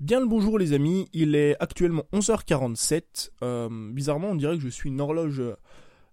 Bien 0.00 0.20
le 0.20 0.26
bonjour 0.26 0.60
les 0.60 0.74
amis, 0.74 1.08
il 1.12 1.34
est 1.34 1.56
actuellement 1.58 2.04
11h47. 2.12 3.30
Euh, 3.42 3.68
bizarrement, 3.92 4.28
on 4.28 4.36
dirait 4.36 4.56
que 4.56 4.62
je 4.62 4.68
suis 4.68 4.90
une 4.90 5.00
horloge, 5.00 5.42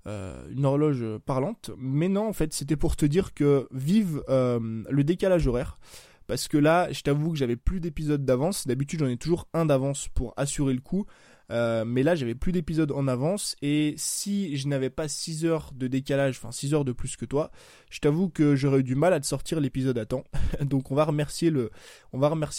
euh, 0.07 0.47
une 0.49 0.65
horloge 0.65 1.05
parlante, 1.27 1.69
mais 1.77 2.09
non, 2.09 2.27
en 2.27 2.33
fait, 2.33 2.51
c'était 2.51 2.77
pour 2.77 2.95
te 2.95 3.05
dire 3.05 3.35
que 3.35 3.67
vive 3.69 4.23
euh, 4.27 4.83
le 4.89 5.03
décalage 5.03 5.45
horaire. 5.45 5.77
Parce 6.25 6.47
que 6.47 6.57
là, 6.57 6.91
je 6.91 7.03
t'avoue 7.03 7.31
que 7.31 7.37
j'avais 7.37 7.57
plus 7.57 7.79
d'épisodes 7.79 8.25
d'avance. 8.25 8.65
D'habitude, 8.65 9.01
j'en 9.01 9.07
ai 9.07 9.17
toujours 9.17 9.47
un 9.53 9.67
d'avance 9.67 10.07
pour 10.15 10.33
assurer 10.35 10.73
le 10.73 10.81
coup. 10.81 11.05
Euh, 11.51 11.85
mais 11.85 12.03
là, 12.03 12.15
j'avais 12.15 12.35
plus 12.35 12.51
d'épisodes 12.51 12.91
en 12.91 13.07
avance 13.07 13.55
et 13.61 13.93
si 13.97 14.57
je 14.57 14.67
n'avais 14.67 14.89
pas 14.89 15.07
6 15.07 15.45
heures 15.45 15.71
de 15.73 15.87
décalage, 15.87 16.37
enfin 16.37 16.51
6 16.51 16.73
heures 16.73 16.85
de 16.85 16.91
plus 16.91 17.15
que 17.17 17.25
toi, 17.25 17.51
je 17.89 17.99
t'avoue 17.99 18.29
que 18.29 18.55
j'aurais 18.55 18.79
eu 18.79 18.83
du 18.83 18.95
mal 18.95 19.13
à 19.13 19.19
te 19.19 19.25
sortir 19.25 19.59
l'épisode 19.59 19.97
à 19.97 20.05
temps. 20.05 20.23
Donc 20.61 20.91
on 20.91 20.95
va 20.95 21.05
remercier 21.05 21.49
le, 21.49 21.71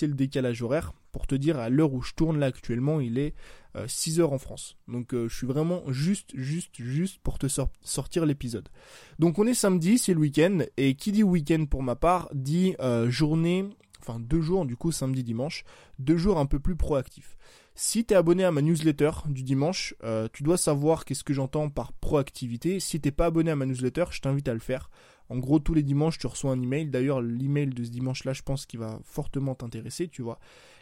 décalage 0.08 0.62
horaire 0.62 0.92
pour 1.12 1.26
te 1.26 1.34
dire 1.34 1.58
à 1.58 1.70
l'heure 1.70 1.92
où 1.92 2.02
je 2.02 2.12
tourne 2.12 2.38
là 2.38 2.46
actuellement, 2.46 3.00
il 3.00 3.18
est 3.18 3.34
6 3.86 4.18
euh, 4.18 4.22
heures 4.22 4.32
en 4.32 4.38
France. 4.38 4.76
Donc 4.86 5.14
euh, 5.14 5.28
je 5.28 5.36
suis 5.36 5.46
vraiment 5.46 5.82
juste, 5.88 6.30
juste, 6.34 6.76
juste 6.76 7.20
pour 7.22 7.38
te 7.38 7.46
sortir 7.82 8.26
l'épisode. 8.26 8.68
Donc 9.18 9.38
on 9.38 9.46
est 9.46 9.54
samedi, 9.54 9.98
c'est 9.98 10.14
le 10.14 10.20
week-end 10.20 10.60
et 10.76 10.94
qui 10.94 11.12
dit 11.12 11.22
week-end 11.22 11.64
pour 11.68 11.82
ma 11.82 11.96
part 11.96 12.28
dit 12.32 12.76
journée, 13.08 13.64
enfin 14.00 14.20
deux 14.20 14.40
jours 14.40 14.64
du 14.66 14.76
coup 14.76 14.92
samedi 14.92 15.24
dimanche, 15.24 15.64
deux 15.98 16.16
jours 16.16 16.38
un 16.38 16.46
peu 16.46 16.60
plus 16.60 16.76
proactifs. 16.76 17.36
Si 17.78 18.06
tu 18.06 18.14
es 18.14 18.16
abonné 18.16 18.42
à 18.42 18.50
ma 18.50 18.62
newsletter 18.62 19.10
du 19.26 19.42
dimanche, 19.42 19.94
euh, 20.02 20.28
tu 20.32 20.42
dois 20.42 20.56
savoir 20.56 21.04
qu'est-ce 21.04 21.22
que 21.22 21.34
j'entends 21.34 21.68
par 21.68 21.92
proactivité. 21.92 22.80
Si 22.80 22.98
t'es 23.02 23.10
pas 23.10 23.26
abonné 23.26 23.50
à 23.50 23.56
ma 23.56 23.66
newsletter, 23.66 24.06
je 24.12 24.22
t'invite 24.22 24.48
à 24.48 24.54
le 24.54 24.60
faire. 24.60 24.88
En 25.28 25.36
gros, 25.36 25.58
tous 25.58 25.74
les 25.74 25.82
dimanches, 25.82 26.16
tu 26.16 26.26
reçois 26.26 26.52
un 26.52 26.62
email. 26.62 26.86
D'ailleurs, 26.86 27.20
l'email 27.20 27.66
de 27.66 27.84
ce 27.84 27.90
dimanche-là, 27.90 28.32
je 28.32 28.40
pense 28.40 28.64
qu'il 28.64 28.80
va 28.80 28.98
fortement 29.04 29.54
t'intéresser, 29.54 30.08
tu 30.08 30.22
vois. 30.22 30.38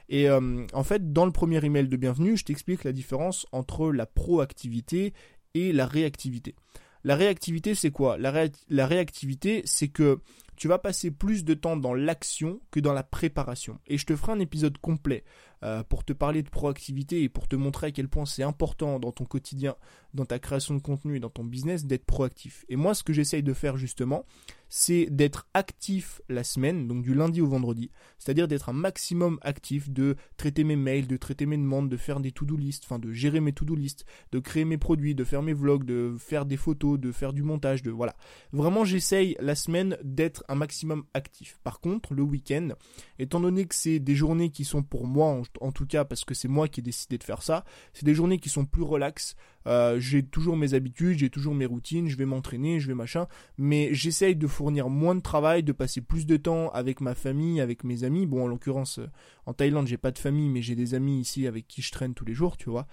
Et 0.09 0.29
euh, 0.29 0.65
en 0.73 0.85
fait, 0.85 1.13
dans 1.13 1.27
le 1.27 1.33
premier 1.33 1.65
email 1.65 1.89
de 1.89 1.97
bienvenue, 1.97 2.37
je 2.37 2.45
t'explique 2.45 2.85
la 2.85 2.93
différence 2.93 3.45
entre 3.51 3.91
la 3.91 4.07
proactivité 4.07 5.15
et 5.55 5.73
la 5.73 5.87
réactivité. 5.87 6.55
La 7.03 7.17
réactivité, 7.17 7.75
c'est 7.75 7.91
quoi? 7.91 8.19
La, 8.19 8.47
la 8.69 8.87
réactivité, 8.87 9.63
c'est 9.65 9.89
que 9.89 10.21
tu 10.57 10.69
vas 10.69 10.79
passer 10.79 11.11
plus 11.11 11.45
de 11.45 11.55
temps 11.55 11.77
dans 11.77 11.95
l'action 11.95 12.61
que 12.71 12.81
dans 12.81 12.93
la 12.93 13.03
préparation. 13.03 13.79
Et 13.87 13.99
je 13.99 14.07
te 14.07 14.15
ferai 14.15 14.33
un 14.33 14.39
épisode 14.39 14.79
complet 14.79 15.25
euh, 15.65 15.83
pour 15.83 16.05
te 16.05 16.13
parler 16.13 16.43
de 16.43 16.51
proactivité 16.51 17.23
et 17.23 17.29
pour 17.29 17.49
te 17.49 17.57
montrer 17.57 17.89
à 17.89 17.91
quel 17.91 18.09
point 18.09 18.27
c'est 18.27 18.43
important 18.43 18.99
dans 18.99 19.13
ton 19.13 19.25
quotidien, 19.25 19.77
dans 20.13 20.25
ta 20.25 20.39
création 20.39 20.75
de 20.75 20.81
contenu 20.81 21.17
et 21.17 21.21
dans 21.21 21.31
ton 21.31 21.45
business 21.45 21.87
d'être 21.87 22.05
proactif. 22.05 22.65
Et 22.69 22.77
moi, 22.77 22.95
ce 22.95 23.03
que 23.03 23.13
j'essaye 23.13 23.43
de 23.43 23.53
faire 23.53 23.77
justement, 23.77 24.25
c'est 24.77 25.07
d'être 25.09 25.47
actif 25.55 26.21
la 26.29 26.43
semaine, 26.43 26.89
donc 26.89 27.03
du 27.03 27.15
lundi 27.15 27.41
au 27.41 27.47
vendredi, 27.47 27.93
c'est-à-dire 28.19 28.49
d'être 28.49 28.69
un 28.69 28.73
maximum 28.73 29.39
actif, 29.43 29.89
de 29.89 30.17
traiter 30.37 30.65
mes 30.65 30.75
mails, 30.75 31.07
de 31.07 31.17
traiter 31.17 31.47
mes 31.47 31.57
demandes, 31.57 31.89
de 31.89 31.97
faire 31.97 32.19
des 32.19 32.33
to-do 32.33 32.57
list, 32.57 32.83
enfin 32.85 32.99
de 32.99 33.13
gérer 33.13 33.41
mes 33.41 33.53
to-do 33.53 33.77
list, 33.77 34.05
de 34.33 34.41
créer 34.41 34.65
mes 34.65 34.77
produits, 34.77 35.15
de 35.15 35.23
faire 35.23 35.43
mes 35.43 35.53
vlogs, 35.53 35.85
de 35.85 36.17
faire 36.19 36.45
des 36.45 36.57
photos, 36.57 36.99
de 36.99 37.13
faire 37.13 37.33
du 37.33 37.43
montage, 37.43 37.83
de 37.83 37.93
voilà. 37.93 38.17
Vraiment, 38.53 38.85
j'essaye 38.85 39.37
la 39.39 39.55
semaine 39.55 39.97
d'être 40.03 40.43
un 40.49 40.57
maximum 40.57 41.05
actif. 41.15 41.61
Par 41.63 41.81
contre, 41.81 42.13
le 42.13 42.23
week-end, 42.23 42.71
étant 43.21 43.39
donné 43.39 43.67
que 43.67 43.75
c'est 43.77 44.01
des 44.01 44.17
journées 44.17 44.51
qui 44.51 44.65
sont 44.65 44.83
pour 44.83 45.07
moi, 45.07 45.27
en, 45.27 45.43
tout 45.73 45.87
cas 45.87 46.05
parce 46.05 46.25
que 46.25 46.35
c'est 46.35 46.49
moi 46.49 46.69
qui 46.69 46.81
ai 46.81 46.83
décidé 46.83 47.19
de 47.19 47.25
faire 47.25 47.43
ça, 47.43 47.65
c'est 47.93 48.05
des 48.05 48.15
journées 48.15 48.39
qui 48.39 48.49
sont 48.49 48.65
plus 48.65 48.83
relax. 48.83 49.37
Euh, 49.67 49.99
j'ai 49.99 50.23
toujours 50.23 50.57
mes 50.57 50.75
habitudes, 50.75 51.19
j'ai 51.19 51.31
toujours 51.31 51.55
mes 51.55 51.67
routines, 51.67 52.09
je 52.09 52.17
vais 52.17 52.27
m'entraîner, 52.27 52.81
je 52.81 52.89
vais 52.89 52.95
machin, 52.95 53.27
mais 53.57 53.89
j'essaye 53.93 54.37
de 54.37 54.47
fournir 54.47 54.89
moins 54.89 55.15
de 55.15 55.21
travail, 55.21 55.63
de 55.63 55.73
passer 55.73 56.01
plus 56.01 56.27
de 56.27 56.37
temps 56.37 56.71
avec 56.71 57.01
ma 57.01 57.15
famille, 57.15 57.61
avec 57.61 57.85
mes 57.85 58.05
amis. 58.05 58.27
Bon, 58.27 58.45
en 58.45 58.47
l'occurrence, 58.47 58.99
euh, 58.99 59.07
en 59.47 59.53
Thaïlande, 59.53 59.87
j'ai 59.87 59.97
pas 59.97 60.11
de 60.11 60.19
famille, 60.19 60.49
mais 60.49 60.63
j'ai 60.63 60.75
des 60.75 60.95
amis 60.95 61.21
ici 61.21 61.47
avec 61.47 61.67
qui 61.67 61.83
je 61.83 61.93
traîne 61.93 62.15
tous 62.15 62.25
les 62.25 62.35
jours, 62.35 62.57
tu 62.57 62.71
vois. 62.71 62.87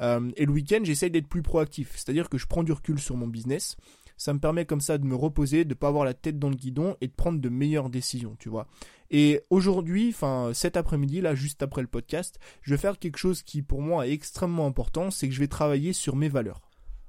Euh, 0.00 0.30
et 0.36 0.46
le 0.46 0.52
week-end, 0.52 0.80
j'essaye 0.82 1.10
d'être 1.10 1.28
plus 1.28 1.42
proactif, 1.42 1.92
c'est-à-dire 1.92 2.28
que 2.28 2.38
je 2.38 2.46
prends 2.46 2.62
du 2.62 2.72
recul 2.72 2.98
sur 2.98 3.16
mon 3.16 3.26
business. 3.26 3.76
Ça 4.16 4.32
me 4.32 4.38
permet 4.38 4.64
comme 4.64 4.80
ça 4.80 4.98
de 4.98 5.04
me 5.04 5.14
reposer, 5.14 5.64
de 5.64 5.74
pas 5.74 5.88
avoir 5.88 6.04
la 6.04 6.14
tête 6.14 6.38
dans 6.38 6.48
le 6.48 6.56
guidon 6.56 6.96
et 7.00 7.08
de 7.08 7.12
prendre 7.12 7.40
de 7.40 7.48
meilleures 7.48 7.90
décisions, 7.90 8.36
tu 8.38 8.48
vois. 8.48 8.66
Et 9.10 9.40
aujourd'hui, 9.50 10.08
enfin 10.08 10.50
cet 10.54 10.76
après-midi, 10.76 11.20
là, 11.20 11.34
juste 11.34 11.62
après 11.62 11.82
le 11.82 11.88
podcast, 11.88 12.38
je 12.62 12.74
vais 12.74 12.80
faire 12.80 12.98
quelque 12.98 13.18
chose 13.18 13.42
qui 13.42 13.62
pour 13.62 13.82
moi 13.82 14.06
est 14.06 14.12
extrêmement 14.12 14.66
important, 14.66 15.10
c'est 15.10 15.28
que 15.28 15.34
je 15.34 15.40
vais 15.40 15.48
travailler 15.48 15.92
sur 15.92 16.16
mes 16.16 16.28
valeurs. 16.28 16.60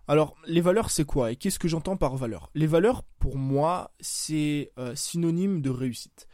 Alors, 0.10 0.38
les 0.46 0.62
valeurs, 0.62 0.90
c'est 0.90 1.04
quoi 1.04 1.32
Et 1.32 1.36
qu'est-ce 1.36 1.60
que 1.60 1.68
j'entends 1.68 1.98
par 1.98 2.16
valeurs? 2.16 2.50
Les 2.56 2.68
valeurs, 2.68 3.04
pour 3.20 3.38
moi, 3.38 3.92
c'est 4.00 4.72
euh, 4.80 4.96
synonyme 4.96 5.62
de 5.62 5.70
réussite. 5.70 6.28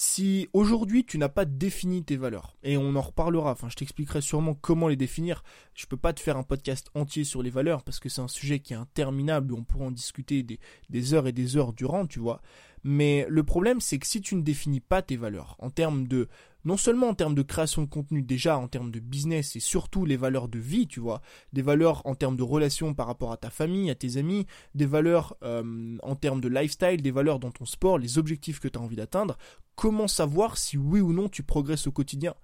Si 0.00 0.48
aujourd'hui 0.52 1.04
tu 1.04 1.18
n'as 1.18 1.28
pas 1.28 1.44
défini 1.44 2.04
tes 2.04 2.16
valeurs, 2.16 2.56
et 2.62 2.76
on 2.76 2.94
en 2.94 3.00
reparlera, 3.00 3.50
enfin 3.50 3.68
je 3.68 3.74
t'expliquerai 3.74 4.20
sûrement 4.20 4.54
comment 4.54 4.86
les 4.86 4.94
définir, 4.94 5.42
je 5.74 5.86
peux 5.86 5.96
pas 5.96 6.12
te 6.12 6.20
faire 6.20 6.36
un 6.36 6.44
podcast 6.44 6.88
entier 6.94 7.24
sur 7.24 7.42
les 7.42 7.50
valeurs 7.50 7.82
parce 7.82 7.98
que 7.98 8.08
c'est 8.08 8.20
un 8.20 8.28
sujet 8.28 8.60
qui 8.60 8.74
est 8.74 8.76
interminable, 8.76 9.54
on 9.54 9.64
pourrait 9.64 9.86
en 9.86 9.90
discuter 9.90 10.44
des, 10.44 10.60
des 10.88 11.14
heures 11.14 11.26
et 11.26 11.32
des 11.32 11.56
heures 11.56 11.72
durant, 11.72 12.06
tu 12.06 12.20
vois. 12.20 12.40
Mais 12.84 13.26
le 13.28 13.42
problème 13.42 13.80
c'est 13.80 13.98
que 13.98 14.06
si 14.06 14.20
tu 14.20 14.36
ne 14.36 14.42
définis 14.42 14.78
pas 14.78 15.02
tes 15.02 15.16
valeurs 15.16 15.56
en 15.58 15.68
termes 15.68 16.06
de 16.06 16.28
non 16.64 16.76
seulement 16.76 17.08
en 17.08 17.14
termes 17.14 17.34
de 17.34 17.42
création 17.42 17.82
de 17.82 17.88
contenu, 17.88 18.22
déjà 18.22 18.58
en 18.58 18.68
termes 18.68 18.90
de 18.90 19.00
business 19.00 19.56
et 19.56 19.60
surtout 19.60 20.04
les 20.04 20.16
valeurs 20.16 20.48
de 20.48 20.58
vie, 20.58 20.86
tu 20.86 21.00
vois, 21.00 21.20
des 21.52 21.62
valeurs 21.62 22.02
en 22.06 22.14
termes 22.14 22.36
de 22.36 22.42
relations 22.42 22.94
par 22.94 23.06
rapport 23.06 23.32
à 23.32 23.36
ta 23.36 23.50
famille, 23.50 23.90
à 23.90 23.94
tes 23.94 24.16
amis, 24.16 24.46
des 24.74 24.86
valeurs 24.86 25.36
euh, 25.42 25.96
en 26.02 26.16
termes 26.16 26.40
de 26.40 26.48
lifestyle, 26.48 27.02
des 27.02 27.10
valeurs 27.10 27.38
dans 27.38 27.50
ton 27.50 27.64
sport, 27.64 27.98
les 27.98 28.18
objectifs 28.18 28.60
que 28.60 28.68
tu 28.68 28.78
as 28.78 28.82
envie 28.82 28.96
d'atteindre, 28.96 29.38
comment 29.76 30.08
savoir 30.08 30.58
si 30.58 30.76
oui 30.76 31.00
ou 31.00 31.12
non 31.12 31.28
tu 31.28 31.42
progresses 31.42 31.86
au 31.86 31.92
quotidien? 31.92 32.34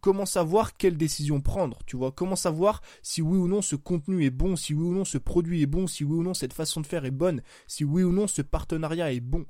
Comment 0.00 0.26
savoir 0.26 0.76
quelle 0.76 0.98
décision 0.98 1.40
prendre, 1.40 1.78
tu 1.86 1.96
vois? 1.96 2.12
Comment 2.12 2.36
savoir 2.36 2.82
si 3.00 3.22
oui 3.22 3.38
ou 3.38 3.48
non 3.48 3.62
ce 3.62 3.74
contenu 3.74 4.24
est 4.24 4.30
bon, 4.30 4.54
si 4.54 4.74
oui 4.74 4.84
ou 4.84 4.92
non 4.92 5.06
ce 5.06 5.16
produit 5.16 5.62
est 5.62 5.66
bon, 5.66 5.86
si 5.86 6.04
oui 6.04 6.18
ou 6.18 6.22
non 6.22 6.34
cette 6.34 6.52
façon 6.52 6.82
de 6.82 6.86
faire 6.86 7.06
est 7.06 7.10
bonne, 7.10 7.42
si 7.66 7.84
oui 7.84 8.02
ou 8.02 8.12
non 8.12 8.26
ce 8.26 8.42
partenariat 8.42 9.12
est 9.14 9.20
bon? 9.20 9.46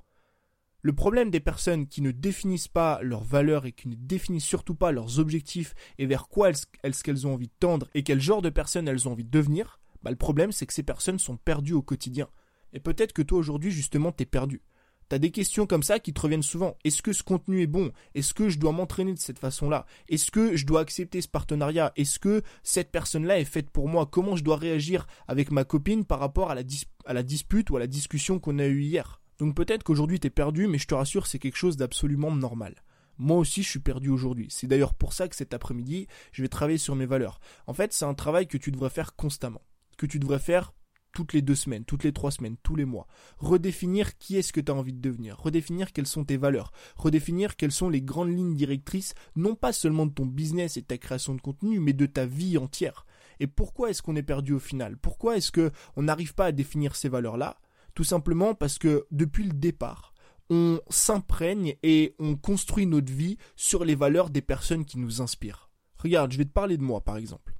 Le 0.84 0.92
problème 0.92 1.30
des 1.30 1.40
personnes 1.40 1.86
qui 1.86 2.02
ne 2.02 2.10
définissent 2.10 2.68
pas 2.68 3.00
leurs 3.00 3.24
valeurs 3.24 3.64
et 3.64 3.72
qui 3.72 3.88
ne 3.88 3.94
définissent 3.94 4.44
surtout 4.44 4.74
pas 4.74 4.92
leurs 4.92 5.18
objectifs 5.18 5.74
et 5.96 6.04
vers 6.04 6.28
quoi 6.28 6.50
elles, 6.82 6.94
qu'elles 6.94 7.26
ont 7.26 7.32
envie 7.32 7.46
de 7.46 7.54
tendre 7.58 7.88
et 7.94 8.02
quel 8.02 8.20
genre 8.20 8.42
de 8.42 8.50
personnes 8.50 8.86
elles 8.86 9.08
ont 9.08 9.12
envie 9.12 9.24
de 9.24 9.30
devenir, 9.30 9.80
bah 10.02 10.10
le 10.10 10.16
problème 10.16 10.52
c'est 10.52 10.66
que 10.66 10.74
ces 10.74 10.82
personnes 10.82 11.18
sont 11.18 11.38
perdues 11.38 11.72
au 11.72 11.80
quotidien. 11.80 12.28
Et 12.74 12.80
peut-être 12.80 13.14
que 13.14 13.22
toi 13.22 13.38
aujourd'hui 13.38 13.70
justement 13.70 14.12
t'es 14.12 14.26
perdu. 14.26 14.60
T'as 15.08 15.18
des 15.18 15.30
questions 15.30 15.66
comme 15.66 15.82
ça 15.82 16.00
qui 16.00 16.12
te 16.12 16.20
reviennent 16.20 16.42
souvent. 16.42 16.76
Est-ce 16.84 17.00
que 17.00 17.14
ce 17.14 17.22
contenu 17.22 17.62
est 17.62 17.66
bon? 17.66 17.90
Est-ce 18.14 18.34
que 18.34 18.50
je 18.50 18.58
dois 18.58 18.72
m'entraîner 18.72 19.14
de 19.14 19.18
cette 19.18 19.38
façon-là? 19.38 19.86
Est-ce 20.10 20.30
que 20.30 20.54
je 20.54 20.66
dois 20.66 20.80
accepter 20.80 21.22
ce 21.22 21.28
partenariat? 21.28 21.94
Est-ce 21.96 22.18
que 22.18 22.42
cette 22.62 22.92
personne-là 22.92 23.38
est 23.38 23.46
faite 23.46 23.70
pour 23.70 23.88
moi? 23.88 24.04
Comment 24.04 24.36
je 24.36 24.44
dois 24.44 24.58
réagir 24.58 25.06
avec 25.28 25.50
ma 25.50 25.64
copine 25.64 26.04
par 26.04 26.18
rapport 26.18 26.50
à 26.50 26.54
la, 26.54 26.62
à 27.06 27.14
la 27.14 27.22
dispute 27.22 27.70
ou 27.70 27.76
à 27.76 27.80
la 27.80 27.86
discussion 27.86 28.38
qu'on 28.38 28.58
a 28.58 28.66
eue 28.66 28.82
hier? 28.82 29.22
Donc 29.38 29.54
peut-être 29.54 29.82
qu'aujourd'hui 29.82 30.20
t'es 30.20 30.30
perdu, 30.30 30.68
mais 30.68 30.78
je 30.78 30.86
te 30.86 30.94
rassure, 30.94 31.26
c'est 31.26 31.38
quelque 31.38 31.56
chose 31.56 31.76
d'absolument 31.76 32.34
normal. 32.34 32.74
Moi 33.18 33.36
aussi, 33.36 33.62
je 33.62 33.70
suis 33.70 33.80
perdu 33.80 34.08
aujourd'hui. 34.08 34.48
C'est 34.50 34.66
d'ailleurs 34.66 34.94
pour 34.94 35.12
ça 35.12 35.28
que 35.28 35.36
cet 35.36 35.54
après-midi, 35.54 36.08
je 36.32 36.42
vais 36.42 36.48
travailler 36.48 36.78
sur 36.78 36.96
mes 36.96 37.06
valeurs. 37.06 37.38
En 37.66 37.74
fait, 37.74 37.92
c'est 37.92 38.04
un 38.04 38.14
travail 38.14 38.48
que 38.48 38.58
tu 38.58 38.72
devrais 38.72 38.90
faire 38.90 39.14
constamment. 39.14 39.62
Que 39.96 40.06
tu 40.06 40.18
devrais 40.18 40.40
faire 40.40 40.72
toutes 41.14 41.32
les 41.32 41.42
deux 41.42 41.54
semaines, 41.54 41.84
toutes 41.84 42.02
les 42.02 42.12
trois 42.12 42.32
semaines, 42.32 42.56
tous 42.62 42.74
les 42.74 42.84
mois. 42.84 43.06
Redéfinir 43.38 44.18
qui 44.18 44.36
est-ce 44.36 44.52
que 44.52 44.60
tu 44.60 44.72
as 44.72 44.74
envie 44.74 44.92
de 44.92 45.00
devenir. 45.00 45.38
Redéfinir 45.38 45.92
quelles 45.92 46.08
sont 46.08 46.24
tes 46.24 46.36
valeurs. 46.36 46.72
Redéfinir 46.96 47.54
quelles 47.54 47.72
sont 47.72 47.88
les 47.88 48.02
grandes 48.02 48.36
lignes 48.36 48.56
directrices, 48.56 49.14
non 49.36 49.54
pas 49.54 49.72
seulement 49.72 50.06
de 50.06 50.12
ton 50.12 50.26
business 50.26 50.76
et 50.76 50.82
de 50.82 50.86
ta 50.86 50.98
création 50.98 51.34
de 51.34 51.40
contenu, 51.40 51.78
mais 51.78 51.92
de 51.92 52.06
ta 52.06 52.26
vie 52.26 52.58
entière. 52.58 53.06
Et 53.38 53.46
pourquoi 53.46 53.90
est-ce 53.90 54.02
qu'on 54.02 54.16
est 54.16 54.22
perdu 54.22 54.52
au 54.52 54.58
final? 54.58 54.96
Pourquoi 54.96 55.36
est-ce 55.36 55.52
que 55.52 55.70
on 55.96 56.02
n'arrive 56.02 56.34
pas 56.34 56.46
à 56.46 56.52
définir 56.52 56.96
ces 56.96 57.08
valeurs-là? 57.08 57.60
Tout 57.94 58.04
simplement 58.04 58.54
parce 58.54 58.78
que 58.78 59.06
depuis 59.10 59.44
le 59.44 59.52
départ, 59.52 60.14
on 60.50 60.80
s'imprègne 60.90 61.76
et 61.82 62.14
on 62.18 62.36
construit 62.36 62.86
notre 62.86 63.12
vie 63.12 63.38
sur 63.56 63.84
les 63.84 63.94
valeurs 63.94 64.30
des 64.30 64.42
personnes 64.42 64.84
qui 64.84 64.98
nous 64.98 65.22
inspirent. 65.22 65.70
Regarde, 65.96 66.32
je 66.32 66.38
vais 66.38 66.44
te 66.44 66.52
parler 66.52 66.76
de 66.76 66.82
moi 66.82 67.00
par 67.00 67.16
exemple. 67.16 67.54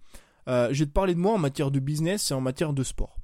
Euh, 0.49 0.69
je 0.73 0.81
vais 0.81 0.87
te 0.87 0.93
parler 0.93 1.15
de 1.15 1.21
moi 1.21 1.33
en 1.33 1.39
matière 1.39 1.71
de 1.71 1.81
business 1.81 2.31
et 2.31 2.35
en 2.35 2.41
matière 2.41 2.75
de 2.75 2.83
sport 2.83 3.17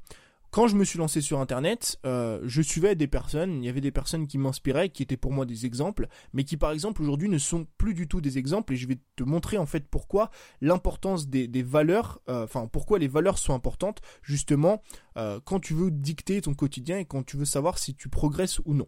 quand 0.50 0.66
je 0.66 0.74
me 0.74 0.84
suis 0.84 0.98
lancé 0.98 1.20
sur 1.20 1.38
Internet, 1.38 1.98
euh, 2.04 2.40
je 2.44 2.60
suivais 2.60 2.96
des 2.96 3.06
personnes, 3.06 3.62
il 3.62 3.66
y 3.66 3.68
avait 3.68 3.80
des 3.80 3.92
personnes 3.92 4.26
qui 4.26 4.36
m'inspiraient, 4.36 4.88
qui 4.88 5.02
étaient 5.02 5.16
pour 5.16 5.32
moi 5.32 5.46
des 5.46 5.64
exemples, 5.64 6.08
mais 6.32 6.42
qui 6.42 6.56
par 6.56 6.72
exemple 6.72 7.02
aujourd'hui 7.02 7.28
ne 7.28 7.38
sont 7.38 7.66
plus 7.78 7.94
du 7.94 8.08
tout 8.08 8.20
des 8.20 8.36
exemples, 8.36 8.72
et 8.72 8.76
je 8.76 8.88
vais 8.88 8.98
te 9.14 9.22
montrer 9.22 9.58
en 9.58 9.66
fait 9.66 9.86
pourquoi 9.88 10.30
l'importance 10.60 11.28
des, 11.28 11.62
valeurs, 11.62 12.20
euh, 12.28 12.44
enfin 12.44 12.66
pourquoi 12.66 12.98
les 12.98 13.06
valeurs 13.06 13.38
sont 13.38 13.54
importantes 13.54 14.00
justement 14.22 14.82
euh, 15.16 15.40
quand 15.44 15.60
tu 15.60 15.74
veux 15.74 15.90
dicter 15.90 16.40
ton 16.40 16.54
quotidien 16.54 16.98
et 16.98 17.04
quand 17.04 17.22
tu 17.22 17.36
veux 17.36 17.44
savoir 17.44 17.78
si 17.78 17.94
tu 17.94 18.08
progresses 18.08 18.60
ou 18.64 18.74
non. 18.74 18.86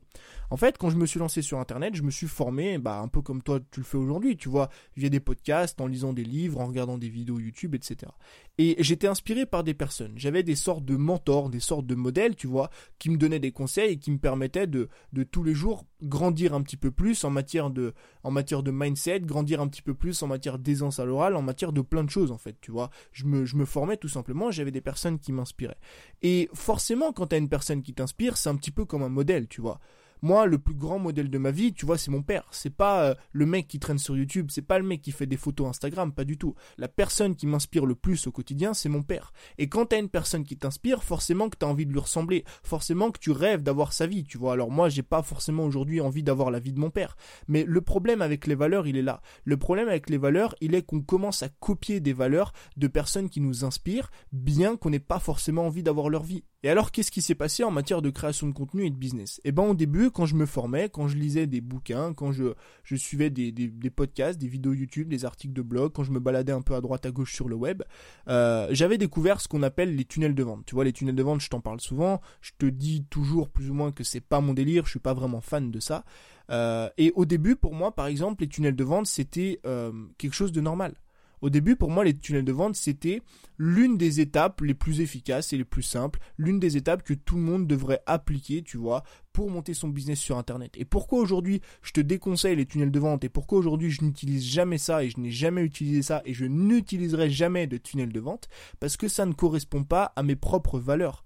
En 0.50 0.56
fait, 0.56 0.78
quand 0.78 0.90
je 0.90 0.96
me 0.96 1.06
suis 1.06 1.18
lancé 1.18 1.42
sur 1.42 1.58
Internet, 1.58 1.94
je 1.94 2.02
me 2.02 2.10
suis 2.10 2.28
formé, 2.28 2.78
bah, 2.78 2.98
un 2.98 3.08
peu 3.08 3.22
comme 3.22 3.42
toi 3.42 3.60
tu 3.70 3.80
le 3.80 3.86
fais 3.86 3.96
aujourd'hui, 3.96 4.36
tu 4.36 4.48
vois, 4.48 4.68
via 4.96 5.08
des 5.08 5.20
podcasts, 5.20 5.80
en 5.80 5.86
lisant 5.86 6.12
des 6.12 6.24
livres, 6.24 6.60
en 6.60 6.66
regardant 6.66 6.98
des 6.98 7.08
vidéos 7.08 7.38
YouTube, 7.38 7.74
etc. 7.74 8.12
Et 8.58 8.76
j'étais 8.78 9.06
inspiré 9.06 9.46
par 9.46 9.64
des 9.64 9.74
personnes. 9.74 10.12
J'avais 10.16 10.42
des 10.42 10.56
sortes 10.56 10.84
de 10.84 10.96
mentors, 10.96 11.48
des 11.48 11.60
sortes 11.60 11.86
de 11.86 11.94
modèles, 11.94 12.36
tu 12.36 12.46
vois, 12.46 12.70
qui 12.98 13.10
me 13.10 13.16
donnaient 13.16 13.38
des 13.38 13.52
conseils 13.52 13.92
et 13.92 13.98
qui 13.98 14.10
me 14.10 14.18
permettaient 14.18 14.66
de, 14.66 14.88
de 15.12 15.22
tous 15.22 15.42
les 15.42 15.54
jours 15.54 15.86
grandir 16.02 16.52
un 16.54 16.62
petit 16.62 16.76
peu 16.76 16.90
plus 16.90 17.24
en 17.24 17.30
matière 17.30 17.70
de, 17.70 17.94
en 18.24 18.30
matière 18.30 18.62
de 18.62 18.70
mindset, 18.70 19.20
grandir 19.20 19.60
un 19.60 19.68
petit 19.68 19.82
peu 19.82 19.94
plus 19.94 20.22
en 20.22 20.26
matière 20.26 20.58
d'aisance 20.58 20.98
à 20.98 21.04
l'oral, 21.04 21.36
en 21.36 21.42
matière 21.42 21.72
de 21.72 21.80
plein 21.80 22.04
de 22.04 22.10
choses, 22.10 22.32
en 22.32 22.38
fait, 22.38 22.56
tu 22.60 22.70
vois. 22.70 22.90
Je 23.12 23.24
me, 23.24 23.44
je 23.44 23.56
me 23.56 23.64
formais 23.64 23.96
tout 23.96 24.08
simplement, 24.08 24.50
j'avais 24.50 24.70
des 24.70 24.80
personnes 24.80 25.18
qui 25.18 25.32
m'inspiraient. 25.32 25.78
Et 26.22 26.48
forcément, 26.54 27.12
quand 27.12 27.28
t'as 27.28 27.38
une 27.38 27.48
personne 27.48 27.82
qui 27.82 27.94
t'inspire, 27.94 28.36
c'est 28.36 28.48
un 28.48 28.56
petit 28.56 28.70
peu 28.70 28.84
comme 28.84 29.02
un 29.02 29.08
modèle, 29.08 29.48
tu 29.48 29.60
vois. 29.60 29.80
Moi, 30.24 30.46
le 30.46 30.58
plus 30.58 30.74
grand 30.74 31.00
modèle 31.00 31.30
de 31.30 31.38
ma 31.38 31.50
vie, 31.50 31.72
tu 31.72 31.84
vois, 31.84 31.98
c'est 31.98 32.12
mon 32.12 32.22
père. 32.22 32.46
C'est 32.52 32.74
pas 32.74 33.02
euh, 33.02 33.14
le 33.32 33.44
mec 33.44 33.66
qui 33.66 33.80
traîne 33.80 33.98
sur 33.98 34.16
YouTube, 34.16 34.50
c'est 34.50 34.62
pas 34.62 34.78
le 34.78 34.84
mec 34.84 35.02
qui 35.02 35.10
fait 35.10 35.26
des 35.26 35.36
photos 35.36 35.66
Instagram, 35.66 36.12
pas 36.12 36.24
du 36.24 36.38
tout. 36.38 36.54
La 36.78 36.86
personne 36.86 37.34
qui 37.34 37.48
m'inspire 37.48 37.86
le 37.86 37.96
plus 37.96 38.28
au 38.28 38.30
quotidien, 38.30 38.72
c'est 38.72 38.88
mon 38.88 39.02
père. 39.02 39.32
Et 39.58 39.68
quand 39.68 39.86
t'as 39.86 39.98
une 39.98 40.08
personne 40.08 40.44
qui 40.44 40.56
t'inspire, 40.56 41.02
forcément 41.02 41.48
que 41.48 41.56
t'as 41.56 41.66
envie 41.66 41.86
de 41.86 41.92
lui 41.92 41.98
ressembler, 41.98 42.44
forcément 42.62 43.10
que 43.10 43.18
tu 43.18 43.32
rêves 43.32 43.64
d'avoir 43.64 43.92
sa 43.92 44.06
vie, 44.06 44.22
tu 44.22 44.38
vois. 44.38 44.52
Alors 44.52 44.70
moi, 44.70 44.88
j'ai 44.88 45.02
pas 45.02 45.22
forcément 45.22 45.64
aujourd'hui 45.64 46.00
envie 46.00 46.22
d'avoir 46.22 46.52
la 46.52 46.60
vie 46.60 46.72
de 46.72 46.78
mon 46.78 46.90
père. 46.90 47.16
Mais 47.48 47.64
le 47.66 47.80
problème 47.80 48.22
avec 48.22 48.46
les 48.46 48.54
valeurs, 48.54 48.86
il 48.86 48.96
est 48.96 49.02
là. 49.02 49.22
Le 49.44 49.56
problème 49.56 49.88
avec 49.88 50.08
les 50.08 50.18
valeurs, 50.18 50.54
il 50.60 50.76
est 50.76 50.82
qu'on 50.82 51.02
commence 51.02 51.42
à 51.42 51.48
copier 51.48 51.98
des 51.98 52.12
valeurs 52.12 52.52
de 52.76 52.86
personnes 52.86 53.28
qui 53.28 53.40
nous 53.40 53.64
inspirent, 53.64 54.10
bien 54.30 54.76
qu'on 54.76 54.90
n'ait 54.90 55.00
pas 55.00 55.18
forcément 55.18 55.66
envie 55.66 55.82
d'avoir 55.82 56.08
leur 56.08 56.22
vie. 56.22 56.44
Et 56.64 56.70
alors, 56.70 56.92
qu'est-ce 56.92 57.10
qui 57.10 57.22
s'est 57.22 57.34
passé 57.34 57.64
en 57.64 57.72
matière 57.72 58.02
de 58.02 58.10
création 58.10 58.46
de 58.46 58.52
contenu 58.52 58.86
et 58.86 58.90
de 58.90 58.94
business? 58.94 59.40
Eh 59.44 59.50
ben, 59.50 59.64
au 59.64 59.74
début, 59.74 60.12
quand 60.12 60.26
je 60.26 60.36
me 60.36 60.46
formais, 60.46 60.88
quand 60.88 61.08
je 61.08 61.16
lisais 61.16 61.48
des 61.48 61.60
bouquins, 61.60 62.14
quand 62.14 62.30
je, 62.30 62.54
je 62.84 62.94
suivais 62.94 63.30
des, 63.30 63.52
podcasts, 63.90 64.38
des 64.38 64.46
vidéos 64.46 64.72
YouTube, 64.72 65.08
des 65.08 65.24
articles 65.24 65.52
de 65.52 65.62
blog, 65.62 65.92
quand 65.92 66.04
je 66.04 66.12
me 66.12 66.20
baladais 66.20 66.52
un 66.52 66.62
peu 66.62 66.76
à 66.76 66.80
droite 66.80 67.04
à 67.04 67.10
gauche 67.10 67.34
sur 67.34 67.48
le 67.48 67.56
web, 67.56 67.82
euh, 68.28 68.68
j'avais 68.70 68.96
découvert 68.96 69.40
ce 69.40 69.48
qu'on 69.48 69.64
appelle 69.64 69.96
les 69.96 70.04
tunnels 70.04 70.36
de 70.36 70.42
vente. 70.44 70.64
Tu 70.64 70.76
vois, 70.76 70.84
les 70.84 70.92
tunnels 70.92 71.16
de 71.16 71.22
vente, 71.24 71.40
je 71.40 71.48
t'en 71.48 71.60
parle 71.60 71.80
souvent. 71.80 72.20
Je 72.40 72.52
te 72.56 72.66
dis 72.66 73.04
toujours 73.10 73.48
plus 73.48 73.68
ou 73.68 73.74
moins 73.74 73.90
que 73.90 74.04
c'est 74.04 74.20
pas 74.20 74.40
mon 74.40 74.54
délire. 74.54 74.84
Je 74.84 74.90
suis 74.90 75.00
pas 75.00 75.14
vraiment 75.14 75.40
fan 75.40 75.72
de 75.72 75.80
ça. 75.80 76.04
Euh, 76.50 76.88
et 76.96 77.12
au 77.16 77.24
début, 77.24 77.56
pour 77.56 77.74
moi, 77.74 77.92
par 77.92 78.06
exemple, 78.06 78.42
les 78.42 78.48
tunnels 78.48 78.76
de 78.76 78.84
vente, 78.84 79.06
c'était 79.06 79.58
euh, 79.66 79.90
quelque 80.16 80.34
chose 80.34 80.52
de 80.52 80.60
normal. 80.60 80.94
Au 81.42 81.50
début, 81.50 81.74
pour 81.74 81.90
moi, 81.90 82.04
les 82.04 82.16
tunnels 82.16 82.44
de 82.44 82.52
vente, 82.52 82.76
c'était 82.76 83.20
l'une 83.58 83.98
des 83.98 84.20
étapes 84.20 84.60
les 84.60 84.74
plus 84.74 85.00
efficaces 85.00 85.52
et 85.52 85.56
les 85.56 85.64
plus 85.64 85.82
simples, 85.82 86.20
l'une 86.38 86.60
des 86.60 86.76
étapes 86.76 87.02
que 87.02 87.14
tout 87.14 87.34
le 87.34 87.42
monde 87.42 87.66
devrait 87.66 88.00
appliquer, 88.06 88.62
tu 88.62 88.76
vois, 88.76 89.02
pour 89.32 89.50
monter 89.50 89.74
son 89.74 89.88
business 89.88 90.20
sur 90.20 90.38
Internet. 90.38 90.72
Et 90.76 90.84
pourquoi 90.84 91.18
aujourd'hui 91.18 91.60
je 91.82 91.90
te 91.90 92.00
déconseille 92.00 92.54
les 92.54 92.66
tunnels 92.66 92.92
de 92.92 92.98
vente 93.00 93.24
et 93.24 93.28
pourquoi 93.28 93.58
aujourd'hui 93.58 93.90
je 93.90 94.04
n'utilise 94.04 94.44
jamais 94.44 94.78
ça 94.78 95.02
et 95.02 95.10
je 95.10 95.18
n'ai 95.18 95.32
jamais 95.32 95.62
utilisé 95.64 96.02
ça 96.02 96.22
et 96.24 96.32
je 96.32 96.44
n'utiliserai 96.44 97.28
jamais 97.28 97.66
de 97.66 97.76
tunnels 97.76 98.12
de 98.12 98.20
vente? 98.20 98.48
Parce 98.78 98.96
que 98.96 99.08
ça 99.08 99.26
ne 99.26 99.32
correspond 99.32 99.82
pas 99.82 100.12
à 100.14 100.22
mes 100.22 100.36
propres 100.36 100.78
valeurs. 100.78 101.24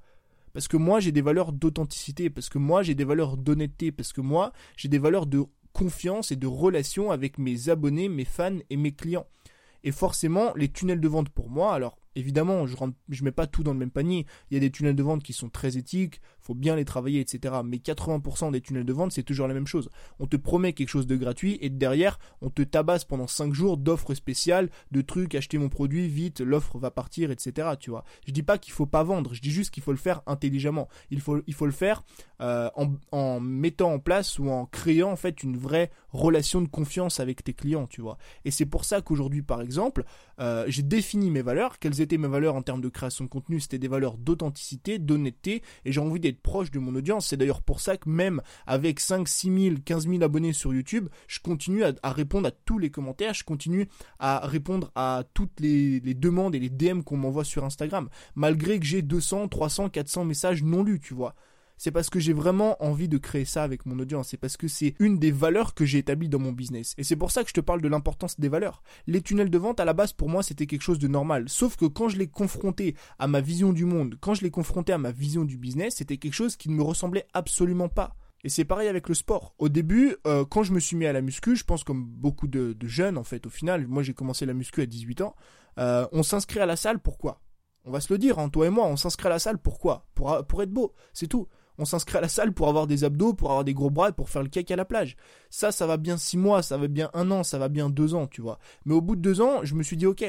Parce 0.54 0.68
que 0.68 0.78
moi 0.78 0.98
j'ai 0.98 1.12
des 1.12 1.20
valeurs 1.20 1.52
d'authenticité, 1.52 2.30
parce 2.30 2.48
que 2.48 2.56
moi 2.56 2.82
j'ai 2.82 2.94
des 2.94 3.04
valeurs 3.04 3.36
d'honnêteté, 3.36 3.92
parce 3.92 4.14
que 4.14 4.22
moi 4.22 4.54
j'ai 4.78 4.88
des 4.88 4.98
valeurs 4.98 5.26
de 5.26 5.44
confiance 5.74 6.32
et 6.32 6.36
de 6.36 6.46
relation 6.46 7.10
avec 7.10 7.36
mes 7.36 7.68
abonnés, 7.68 8.08
mes 8.08 8.24
fans 8.24 8.56
et 8.70 8.78
mes 8.78 8.92
clients. 8.92 9.26
Et 9.86 9.92
forcément, 9.92 10.52
les 10.56 10.68
tunnels 10.68 11.00
de 11.00 11.06
vente 11.06 11.28
pour 11.28 11.48
moi, 11.48 11.72
alors 11.72 11.96
évidemment, 12.16 12.66
je 12.66 12.74
ne 12.74 13.24
mets 13.24 13.30
pas 13.30 13.46
tout 13.46 13.62
dans 13.62 13.72
le 13.72 13.78
même 13.78 13.92
panier. 13.92 14.26
Il 14.50 14.54
y 14.54 14.56
a 14.56 14.60
des 14.60 14.72
tunnels 14.72 14.96
de 14.96 15.02
vente 15.04 15.22
qui 15.22 15.32
sont 15.32 15.48
très 15.48 15.76
éthiques, 15.76 16.20
faut 16.46 16.54
bien 16.54 16.76
les 16.76 16.84
travailler, 16.84 17.20
etc. 17.20 17.56
Mais 17.64 17.78
80% 17.78 18.52
des 18.52 18.60
tunnels 18.60 18.84
de 18.84 18.92
vente, 18.92 19.12
c'est 19.12 19.24
toujours 19.24 19.48
la 19.48 19.54
même 19.54 19.66
chose. 19.66 19.90
On 20.20 20.26
te 20.26 20.36
promet 20.36 20.72
quelque 20.72 20.88
chose 20.88 21.06
de 21.06 21.16
gratuit 21.16 21.58
et 21.60 21.70
derrière, 21.70 22.18
on 22.40 22.50
te 22.50 22.62
tabasse 22.62 23.04
pendant 23.04 23.26
5 23.26 23.52
jours 23.52 23.76
d'offres 23.76 24.14
spéciales, 24.14 24.70
de 24.92 25.00
trucs, 25.00 25.34
acheter 25.34 25.58
mon 25.58 25.68
produit, 25.68 26.06
vite, 26.06 26.40
l'offre 26.40 26.78
va 26.78 26.90
partir, 26.90 27.30
etc. 27.30 27.70
Tu 27.80 27.90
vois. 27.90 28.04
Je 28.26 28.32
dis 28.32 28.42
pas 28.42 28.58
qu'il 28.58 28.72
faut 28.72 28.86
pas 28.86 29.02
vendre, 29.02 29.34
je 29.34 29.40
dis 29.40 29.50
juste 29.50 29.72
qu'il 29.72 29.82
faut 29.82 29.92
le 29.92 29.98
faire 29.98 30.22
intelligemment. 30.26 30.88
Il 31.10 31.20
faut, 31.20 31.42
il 31.46 31.54
faut 31.54 31.66
le 31.66 31.72
faire 31.72 32.04
euh, 32.40 32.70
en, 32.76 32.92
en 33.12 33.40
mettant 33.40 33.92
en 33.92 33.98
place 33.98 34.38
ou 34.38 34.48
en 34.48 34.66
créant 34.66 35.10
en 35.10 35.16
fait 35.16 35.42
une 35.42 35.56
vraie 35.56 35.90
relation 36.12 36.60
de 36.60 36.68
confiance 36.68 37.20
avec 37.20 37.42
tes 37.42 37.54
clients, 37.54 37.86
tu 37.86 38.00
vois. 38.00 38.18
Et 38.44 38.50
c'est 38.50 38.66
pour 38.66 38.84
ça 38.84 39.00
qu'aujourd'hui, 39.00 39.42
par 39.42 39.60
exemple, 39.60 40.04
euh, 40.40 40.64
j'ai 40.68 40.82
défini 40.82 41.30
mes 41.30 41.42
valeurs. 41.42 41.78
Quelles 41.78 42.00
étaient 42.00 42.18
mes 42.18 42.28
valeurs 42.28 42.54
en 42.54 42.62
termes 42.62 42.80
de 42.80 42.88
création 42.88 43.24
de 43.24 43.30
contenu 43.30 43.60
C'était 43.60 43.78
des 43.78 43.88
valeurs 43.88 44.16
d'authenticité, 44.16 44.98
d'honnêteté, 44.98 45.62
et 45.84 45.92
j'ai 45.92 46.00
envie 46.00 46.20
d'être 46.20 46.35
proche 46.36 46.70
de 46.70 46.78
mon 46.78 46.94
audience. 46.94 47.28
C'est 47.28 47.36
d'ailleurs 47.36 47.62
pour 47.62 47.80
ça 47.80 47.96
que 47.96 48.08
même 48.08 48.40
avec 48.66 49.00
5, 49.00 49.28
6 49.28 49.62
000, 49.62 49.76
15 49.84 50.08
000 50.08 50.22
abonnés 50.22 50.52
sur 50.52 50.74
YouTube, 50.74 51.08
je 51.28 51.40
continue 51.40 51.84
à, 51.84 52.12
répondre 52.12 52.48
à 52.48 52.50
tous 52.50 52.78
les 52.78 52.90
commentaires, 52.90 53.34
je 53.34 53.44
continue 53.44 53.88
à 54.18 54.46
répondre 54.46 54.90
à 54.94 55.24
toutes 55.34 55.60
les, 55.60 56.00
les 56.00 56.14
demandes 56.14 56.54
et 56.54 56.58
les 56.58 56.70
DM 56.70 57.02
qu'on 57.02 57.16
m'envoie 57.16 57.44
sur 57.44 57.64
Instagram, 57.64 58.08
malgré 58.34 58.78
que 58.78 58.86
j'ai 58.86 59.02
200, 59.02 59.48
300, 59.48 59.90
400 59.90 60.24
messages 60.24 60.62
non 60.62 60.82
lus, 60.82 61.00
tu 61.00 61.14
vois 61.14 61.34
c'est 61.76 61.90
parce 61.90 62.10
que 62.10 62.18
j'ai 62.18 62.32
vraiment 62.32 62.82
envie 62.82 63.08
de 63.08 63.18
créer 63.18 63.44
ça 63.44 63.62
avec 63.62 63.86
mon 63.86 63.98
audience. 63.98 64.28
C'est 64.28 64.36
parce 64.36 64.56
que 64.56 64.68
c'est 64.68 64.94
une 64.98 65.18
des 65.18 65.30
valeurs 65.30 65.74
que 65.74 65.84
j'ai 65.84 65.98
établies 65.98 66.28
dans 66.28 66.38
mon 66.38 66.52
business. 66.52 66.94
Et 66.98 67.04
c'est 67.04 67.16
pour 67.16 67.30
ça 67.30 67.42
que 67.42 67.48
je 67.48 67.54
te 67.54 67.60
parle 67.60 67.82
de 67.82 67.88
l'importance 67.88 68.40
des 68.40 68.48
valeurs. 68.48 68.82
Les 69.06 69.20
tunnels 69.20 69.50
de 69.50 69.58
vente, 69.58 69.80
à 69.80 69.84
la 69.84 69.92
base, 69.92 70.12
pour 70.12 70.28
moi, 70.28 70.42
c'était 70.42 70.66
quelque 70.66 70.82
chose 70.82 70.98
de 70.98 71.08
normal. 71.08 71.48
Sauf 71.48 71.76
que 71.76 71.84
quand 71.84 72.08
je 72.08 72.16
l'ai 72.16 72.28
confronté 72.28 72.96
à 73.18 73.26
ma 73.26 73.40
vision 73.40 73.72
du 73.72 73.84
monde, 73.84 74.16
quand 74.20 74.34
je 74.34 74.42
l'ai 74.42 74.50
confronté 74.50 74.92
à 74.92 74.98
ma 74.98 75.12
vision 75.12 75.44
du 75.44 75.58
business, 75.58 75.96
c'était 75.96 76.16
quelque 76.16 76.34
chose 76.34 76.56
qui 76.56 76.70
ne 76.70 76.74
me 76.74 76.82
ressemblait 76.82 77.26
absolument 77.34 77.88
pas. 77.88 78.16
Et 78.44 78.48
c'est 78.48 78.64
pareil 78.64 78.88
avec 78.88 79.08
le 79.08 79.14
sport. 79.14 79.54
Au 79.58 79.68
début, 79.68 80.16
euh, 80.26 80.44
quand 80.44 80.62
je 80.62 80.72
me 80.72 80.78
suis 80.78 80.96
mis 80.96 81.06
à 81.06 81.12
la 81.12 81.20
muscu, 81.20 81.56
je 81.56 81.64
pense 81.64 81.84
comme 81.84 82.04
beaucoup 82.04 82.46
de, 82.46 82.76
jeunes, 82.82 83.18
en 83.18 83.24
fait, 83.24 83.46
au 83.46 83.50
final, 83.50 83.86
moi 83.88 84.02
j'ai 84.02 84.14
commencé 84.14 84.46
la 84.46 84.54
muscu 84.54 84.82
à 84.82 84.86
18 84.86 85.22
ans, 85.22 85.34
euh, 85.78 86.06
on 86.12 86.22
s'inscrit 86.22 86.60
à 86.60 86.66
la 86.66 86.76
salle, 86.76 87.00
pourquoi? 87.00 87.40
On 87.84 87.90
va 87.90 88.00
se 88.00 88.12
le 88.12 88.18
dire, 88.18 88.38
hein, 88.38 88.48
toi 88.48 88.66
et 88.66 88.70
moi, 88.70 88.86
on 88.86 88.96
s'inscrit 88.96 89.26
à 89.26 89.30
la 89.30 89.38
salle, 89.38 89.58
pourquoi? 89.58 90.06
Pour, 90.14 90.46
pour 90.46 90.62
être 90.62 90.70
beau, 90.70 90.94
c'est 91.12 91.26
tout 91.26 91.48
on 91.78 91.84
s'inscrit 91.84 92.18
à 92.18 92.20
la 92.20 92.28
salle 92.28 92.52
pour 92.52 92.68
avoir 92.68 92.86
des 92.86 93.04
abdos, 93.04 93.34
pour 93.34 93.50
avoir 93.50 93.64
des 93.64 93.74
gros 93.74 93.90
bras 93.90 94.12
pour 94.12 94.28
faire 94.30 94.42
le 94.42 94.48
cake 94.48 94.70
à 94.70 94.76
la 94.76 94.84
plage. 94.84 95.16
Ça, 95.50 95.72
ça 95.72 95.86
va 95.86 95.96
bien 95.96 96.16
six 96.16 96.36
mois, 96.36 96.62
ça 96.62 96.76
va 96.76 96.88
bien 96.88 97.10
un 97.14 97.30
an, 97.30 97.42
ça 97.42 97.58
va 97.58 97.68
bien 97.68 97.90
deux 97.90 98.14
ans, 98.14 98.26
tu 98.26 98.40
vois. 98.40 98.58
Mais 98.84 98.94
au 98.94 99.00
bout 99.00 99.16
de 99.16 99.20
deux 99.20 99.40
ans, 99.40 99.60
je 99.62 99.74
me 99.74 99.82
suis 99.82 99.96
dit, 99.96 100.06
ok, 100.06 100.24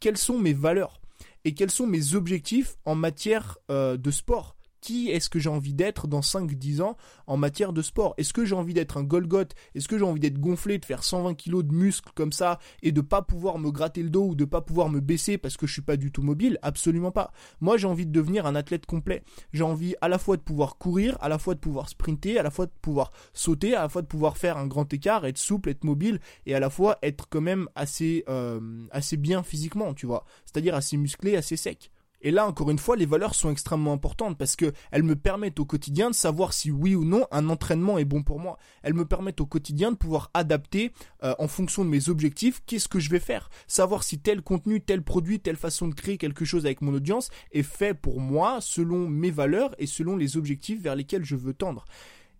quelles 0.00 0.18
sont 0.18 0.38
mes 0.38 0.52
valeurs 0.52 1.00
et 1.44 1.54
quels 1.54 1.70
sont 1.70 1.86
mes 1.86 2.14
objectifs 2.14 2.76
en 2.84 2.94
matière 2.94 3.58
euh, 3.70 3.96
de 3.96 4.10
sport? 4.10 4.56
Qui 4.82 5.08
est-ce 5.08 5.30
que 5.30 5.38
j'ai 5.38 5.48
envie 5.48 5.72
d'être 5.72 6.06
dans 6.06 6.20
5-10 6.20 6.82
ans 6.82 6.98
en 7.26 7.38
matière 7.38 7.72
de 7.72 7.80
sport? 7.80 8.12
Est-ce 8.18 8.34
que 8.34 8.44
j'ai 8.44 8.54
envie 8.54 8.74
d'être 8.74 8.98
un 8.98 9.04
Golgoth? 9.04 9.54
Est-ce 9.74 9.88
que 9.88 9.96
j'ai 9.96 10.04
envie 10.04 10.20
d'être 10.20 10.38
gonflé, 10.38 10.76
de 10.76 10.84
faire 10.84 11.04
120 11.04 11.34
kilos 11.34 11.64
de 11.64 11.72
muscles 11.72 12.10
comme 12.14 12.32
ça 12.32 12.58
et 12.82 12.92
de 12.92 13.00
pas 13.00 13.22
pouvoir 13.22 13.58
me 13.58 13.70
gratter 13.70 14.02
le 14.02 14.10
dos 14.10 14.26
ou 14.26 14.34
de 14.34 14.44
pas 14.44 14.60
pouvoir 14.60 14.90
me 14.90 15.00
baisser 15.00 15.38
parce 15.38 15.56
que 15.56 15.66
je 15.66 15.72
suis 15.72 15.82
pas 15.82 15.96
du 15.96 16.12
tout 16.12 16.22
mobile? 16.22 16.58
Absolument 16.60 17.12
pas. 17.12 17.32
Moi, 17.60 17.78
j'ai 17.78 17.86
envie 17.86 18.06
de 18.06 18.12
devenir 18.12 18.44
un 18.44 18.54
athlète 18.54 18.84
complet. 18.84 19.22
J'ai 19.52 19.62
envie 19.62 19.94
à 20.00 20.08
la 20.08 20.18
fois 20.18 20.36
de 20.36 20.42
pouvoir 20.42 20.76
courir, 20.76 21.16
à 21.20 21.28
la 21.28 21.38
fois 21.38 21.54
de 21.54 21.60
pouvoir 21.60 21.88
sprinter, 21.88 22.38
à 22.38 22.42
la 22.42 22.50
fois 22.50 22.66
de 22.66 22.72
pouvoir 22.82 23.12
sauter, 23.32 23.74
à 23.74 23.82
la 23.82 23.88
fois 23.88 24.02
de 24.02 24.08
pouvoir 24.08 24.36
faire 24.36 24.56
un 24.58 24.66
grand 24.66 24.92
écart, 24.92 25.24
être 25.24 25.38
souple, 25.38 25.70
être 25.70 25.84
mobile 25.84 26.20
et 26.44 26.54
à 26.54 26.60
la 26.60 26.68
fois 26.68 26.98
être 27.02 27.28
quand 27.30 27.40
même 27.40 27.68
assez 27.76 28.24
euh, 28.28 28.60
assez 28.90 29.16
bien 29.16 29.44
physiquement, 29.44 29.94
tu 29.94 30.06
vois. 30.06 30.24
C'est-à-dire 30.44 30.74
assez 30.74 30.96
musclé, 30.96 31.36
assez 31.36 31.56
sec. 31.56 31.90
Et 32.22 32.30
là, 32.30 32.46
encore 32.46 32.70
une 32.70 32.78
fois, 32.78 32.96
les 32.96 33.04
valeurs 33.04 33.34
sont 33.34 33.50
extrêmement 33.50 33.92
importantes 33.92 34.38
parce 34.38 34.54
que 34.54 34.72
elles 34.92 35.02
me 35.02 35.16
permettent 35.16 35.58
au 35.58 35.64
quotidien 35.64 36.08
de 36.08 36.14
savoir 36.14 36.52
si 36.52 36.70
oui 36.70 36.94
ou 36.94 37.04
non 37.04 37.26
un 37.32 37.48
entraînement 37.48 37.98
est 37.98 38.04
bon 38.04 38.22
pour 38.22 38.38
moi. 38.38 38.58
Elles 38.82 38.94
me 38.94 39.04
permettent 39.04 39.40
au 39.40 39.46
quotidien 39.46 39.90
de 39.90 39.96
pouvoir 39.96 40.30
adapter 40.32 40.92
euh, 41.24 41.34
en 41.40 41.48
fonction 41.48 41.84
de 41.84 41.90
mes 41.90 42.08
objectifs 42.08 42.62
qu'est-ce 42.64 42.88
que 42.88 43.00
je 43.00 43.10
vais 43.10 43.18
faire. 43.18 43.50
Savoir 43.66 44.04
si 44.04 44.20
tel 44.20 44.40
contenu, 44.40 44.80
tel 44.80 45.02
produit, 45.02 45.40
telle 45.40 45.56
façon 45.56 45.88
de 45.88 45.94
créer 45.94 46.16
quelque 46.16 46.44
chose 46.44 46.64
avec 46.64 46.80
mon 46.80 46.94
audience 46.94 47.28
est 47.50 47.64
fait 47.64 47.92
pour 47.92 48.20
moi 48.20 48.60
selon 48.60 49.08
mes 49.08 49.32
valeurs 49.32 49.74
et 49.78 49.86
selon 49.86 50.16
les 50.16 50.36
objectifs 50.36 50.80
vers 50.80 50.94
lesquels 50.94 51.24
je 51.24 51.36
veux 51.36 51.54
tendre. 51.54 51.84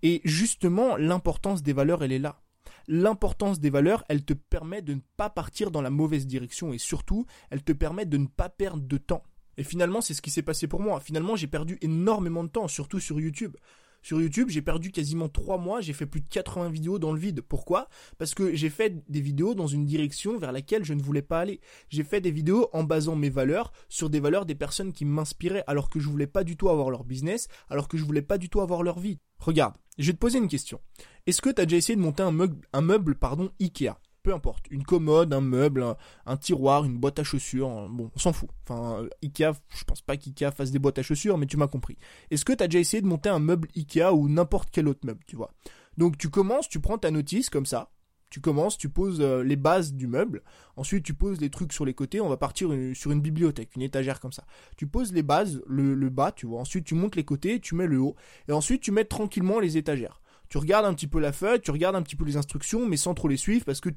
Et 0.05 0.21
justement, 0.25 0.97
l'importance 0.97 1.62
des 1.62 1.73
valeurs, 1.73 2.05
elle 2.05 2.12
est 2.12 2.19
là 2.19 2.41
l'importance 2.89 3.61
des 3.61 3.71
valeurs, 3.71 4.05
elle 4.09 4.25
te 4.25 4.33
permet 4.33 4.83
de 4.83 4.95
ne 4.95 5.01
pas 5.17 5.31
partir 5.31 5.71
dans 5.71 5.83
la 5.83 5.91
mauvaise 5.91 6.27
direction 6.27 6.73
et 6.73 6.79
surtout, 6.79 7.27
elle 7.51 7.62
te 7.62 7.73
permet 7.73 8.07
de 8.07 8.17
ne 8.17 8.27
pas 8.27 8.49
perdre 8.49 8.83
de 8.83 8.97
temps. 8.97 9.23
Et 9.62 9.64
finalement, 9.64 10.00
c'est 10.00 10.12
ce 10.12 10.23
qui 10.23 10.33
s'est 10.33 10.42
passé 10.42 10.66
pour 10.66 10.81
moi. 10.81 10.99
Finalement, 10.99 11.37
j'ai 11.37 11.47
perdu 11.47 11.78
énormément 11.83 12.42
de 12.42 12.49
temps, 12.49 12.66
surtout 12.66 12.99
sur 12.99 13.21
YouTube. 13.21 13.57
Sur 14.02 14.21
YouTube, 14.21 14.49
j'ai 14.50 14.61
perdu 14.61 14.90
quasiment 14.90 15.28
3 15.28 15.57
mois, 15.57 15.81
j'ai 15.81 15.92
fait 15.92 16.04
plus 16.04 16.21
de 16.21 16.26
80 16.28 16.69
vidéos 16.69 16.99
dans 16.99 17.12
le 17.12 17.21
vide. 17.21 17.42
Pourquoi? 17.42 17.88
Parce 18.19 18.35
que 18.35 18.57
j'ai 18.57 18.71
fait 18.71 19.09
des 19.09 19.21
vidéos 19.21 19.54
dans 19.54 19.69
une 19.69 19.85
direction 19.85 20.37
vers 20.37 20.50
laquelle 20.50 20.85
je 20.85 20.95
ne 20.95 21.00
voulais 21.00 21.23
pas 21.23 21.38
aller. 21.38 21.61
J'ai 21.90 22.02
fait 22.02 22.21
des 22.21 22.33
vidéos 22.33 22.71
en 22.73 22.83
basant 22.83 23.14
mes 23.14 23.31
valeurs 23.31 23.73
sur 23.88 24.11
des 24.11 24.19
valeurs 24.19 24.47
des 24.47 24.57
personnes 24.57 24.92
qui 24.92 25.04
m'inspiraient 25.04 25.62
alors 25.69 25.88
que 25.88 26.00
je 26.00 26.09
voulais 26.09 26.26
pas 26.26 26.42
du 26.42 26.57
tout 26.57 26.69
avoir 26.69 26.90
leur 26.90 27.04
business, 27.04 27.47
alors 27.71 27.87
que 27.87 27.97
je 27.97 28.02
voulais 28.02 28.21
pas 28.21 28.38
du 28.38 28.49
tout 28.49 28.62
avoir 28.62 28.83
leur 28.83 28.99
vie. 28.99 29.21
Regarde, 29.38 29.76
je 29.97 30.09
vais 30.09 30.14
te 30.14 30.19
poser 30.19 30.38
une 30.38 30.49
question. 30.49 30.81
Est-ce 31.28 31.40
que 31.40 31.50
tu 31.50 31.62
as 31.62 31.66
déjà 31.66 31.76
essayé 31.76 31.95
de 31.95 32.02
monter 32.02 32.25
un 32.25 32.33
meuble, 32.33 32.66
un 32.73 32.81
meuble 32.81 33.14
pardon, 33.14 33.52
Ikea? 33.61 33.95
Peu 34.23 34.33
importe, 34.33 34.67
une 34.71 34.85
commode, 34.85 35.33
un 35.33 35.41
meuble, 35.41 35.85
un, 36.26 36.37
tiroir, 36.37 36.85
une 36.85 36.99
boîte 36.99 37.19
à 37.19 37.25
chaussures, 37.25 37.88
bon, 37.91 38.11
on 38.14 38.19
s'en 38.19 38.33
fout. 38.33 38.49
Enfin, 38.64 39.07
Ikea, 39.23 39.52
je 39.76 39.85
pense 39.85 40.00
pas 40.00 40.17
qu'Ikea 40.17 40.50
fasse 40.52 40.71
des 40.71 40.79
boîtes 40.79 40.99
à 40.99 41.02
chaussures, 41.02 41.38
mais 41.38 41.47
tu 41.47 41.57
m'as 41.57 41.67
compris. 41.67 41.99
Est-ce 42.31 42.45
que 42.45 42.52
tu 42.52 42.62
as 42.62 42.69
déjà 42.69 42.79
essayé 42.79 43.00
de 43.00 43.07
monter 43.07 43.29
un 43.29 43.41
meuble 43.41 43.69
Ikea 43.76 44.12
ou 44.12 44.29
n'importe 44.29 44.71
quel 44.71 44.88
autre 44.88 45.05
meuble, 45.05 45.23
tu 45.26 45.37
vois? 45.37 45.52
Donc 45.99 46.19
tu 46.19 46.31
commences, 46.31 46.69
tu 46.69 46.81
prends 46.81 46.99
ta 46.99 47.11
notice 47.11 47.50
comme 47.50 47.67
ça, 47.67 47.91
tu 48.31 48.41
commences, 48.41 48.79
tu 48.79 48.88
poses 48.88 49.21
euh, 49.21 49.43
les 49.43 49.57
bases 49.57 49.93
du 49.93 50.07
meuble, 50.07 50.43
ensuite 50.76 51.05
tu 51.05 51.12
poses 51.12 51.41
les 51.41 51.50
trucs 51.50 51.73
sur 51.73 51.85
les 51.85 51.93
côtés, 51.93 52.21
on 52.21 52.31
va 52.31 52.38
partir 52.38 52.71
sur 52.95 53.11
une 53.11 53.21
bibliothèque, 53.21 53.76
une 53.76 53.83
étagère 53.83 54.21
comme 54.21 54.33
ça. 54.33 54.47
Tu 54.76 54.87
poses 54.87 55.12
les 55.12 55.23
bases, 55.23 55.61
le, 55.67 55.95
le 55.95 56.09
bas, 56.09 56.33
tu 56.33 56.47
vois, 56.47 56.61
ensuite 56.61 56.85
tu 56.85 56.95
montes 56.95 57.17
les 57.17 57.25
côtés, 57.25 57.61
tu 57.61 57.75
mets 57.75 57.87
le 57.87 58.00
haut, 58.00 58.17
et 58.49 58.52
ensuite 58.52 58.81
tu 58.81 58.91
mets 58.91 59.05
tranquillement 59.05 59.61
les 59.61 59.76
étagères. 59.76 60.23
Tu 60.49 60.59
regardes 60.59 60.85
un 60.85 60.93
petit 60.93 61.07
peu 61.07 61.19
la 61.19 61.33
feuille, 61.33 61.61
tu 61.61 61.71
regardes 61.71 61.97
un 61.97 62.02
petit 62.02 62.14
peu 62.14 62.26
les 62.26 62.37
instructions, 62.37 62.87
mais 62.87 62.99
sans 62.99 63.14
trop 63.14 63.26
les 63.26 63.38
suivre 63.38 63.64
parce 63.64 63.81
que 63.81 63.88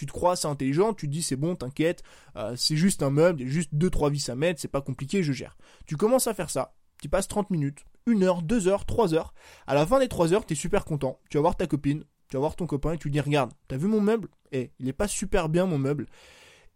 tu 0.00 0.06
te 0.06 0.12
crois 0.12 0.32
assez 0.32 0.46
intelligent, 0.46 0.94
tu 0.94 1.06
te 1.06 1.12
dis 1.12 1.22
c'est 1.22 1.36
bon, 1.36 1.56
t'inquiète, 1.56 2.02
euh, 2.34 2.54
c'est 2.56 2.74
juste 2.74 3.02
un 3.02 3.10
meuble, 3.10 3.42
il 3.42 3.48
juste 3.48 3.74
2-3 3.74 4.10
vis 4.10 4.30
à 4.30 4.34
mettre, 4.34 4.58
c'est 4.58 4.66
pas 4.66 4.80
compliqué, 4.80 5.22
je 5.22 5.30
gère. 5.34 5.58
Tu 5.84 5.98
commences 5.98 6.26
à 6.26 6.32
faire 6.32 6.48
ça, 6.48 6.74
tu 7.02 7.10
passes 7.10 7.28
30 7.28 7.50
minutes, 7.50 7.84
1 8.06 8.22
heure, 8.22 8.40
2 8.40 8.66
heures, 8.66 8.86
3 8.86 9.12
heures. 9.12 9.34
À 9.66 9.74
la 9.74 9.86
fin 9.86 9.98
des 9.98 10.08
3 10.08 10.32
heures, 10.32 10.46
t'es 10.46 10.54
super 10.54 10.86
content, 10.86 11.20
tu 11.28 11.36
vas 11.36 11.42
voir 11.42 11.54
ta 11.54 11.66
copine, 11.66 12.04
tu 12.28 12.36
vas 12.36 12.40
voir 12.40 12.56
ton 12.56 12.66
copain 12.66 12.94
et 12.94 12.96
tu 12.96 13.08
lui 13.08 13.12
dis 13.12 13.20
regarde, 13.20 13.52
t'as 13.68 13.76
vu 13.76 13.88
mon 13.88 14.00
meuble? 14.00 14.30
Eh, 14.52 14.70
il 14.78 14.88
est 14.88 14.94
pas 14.94 15.06
super 15.06 15.50
bien 15.50 15.66
mon 15.66 15.76
meuble. 15.76 16.06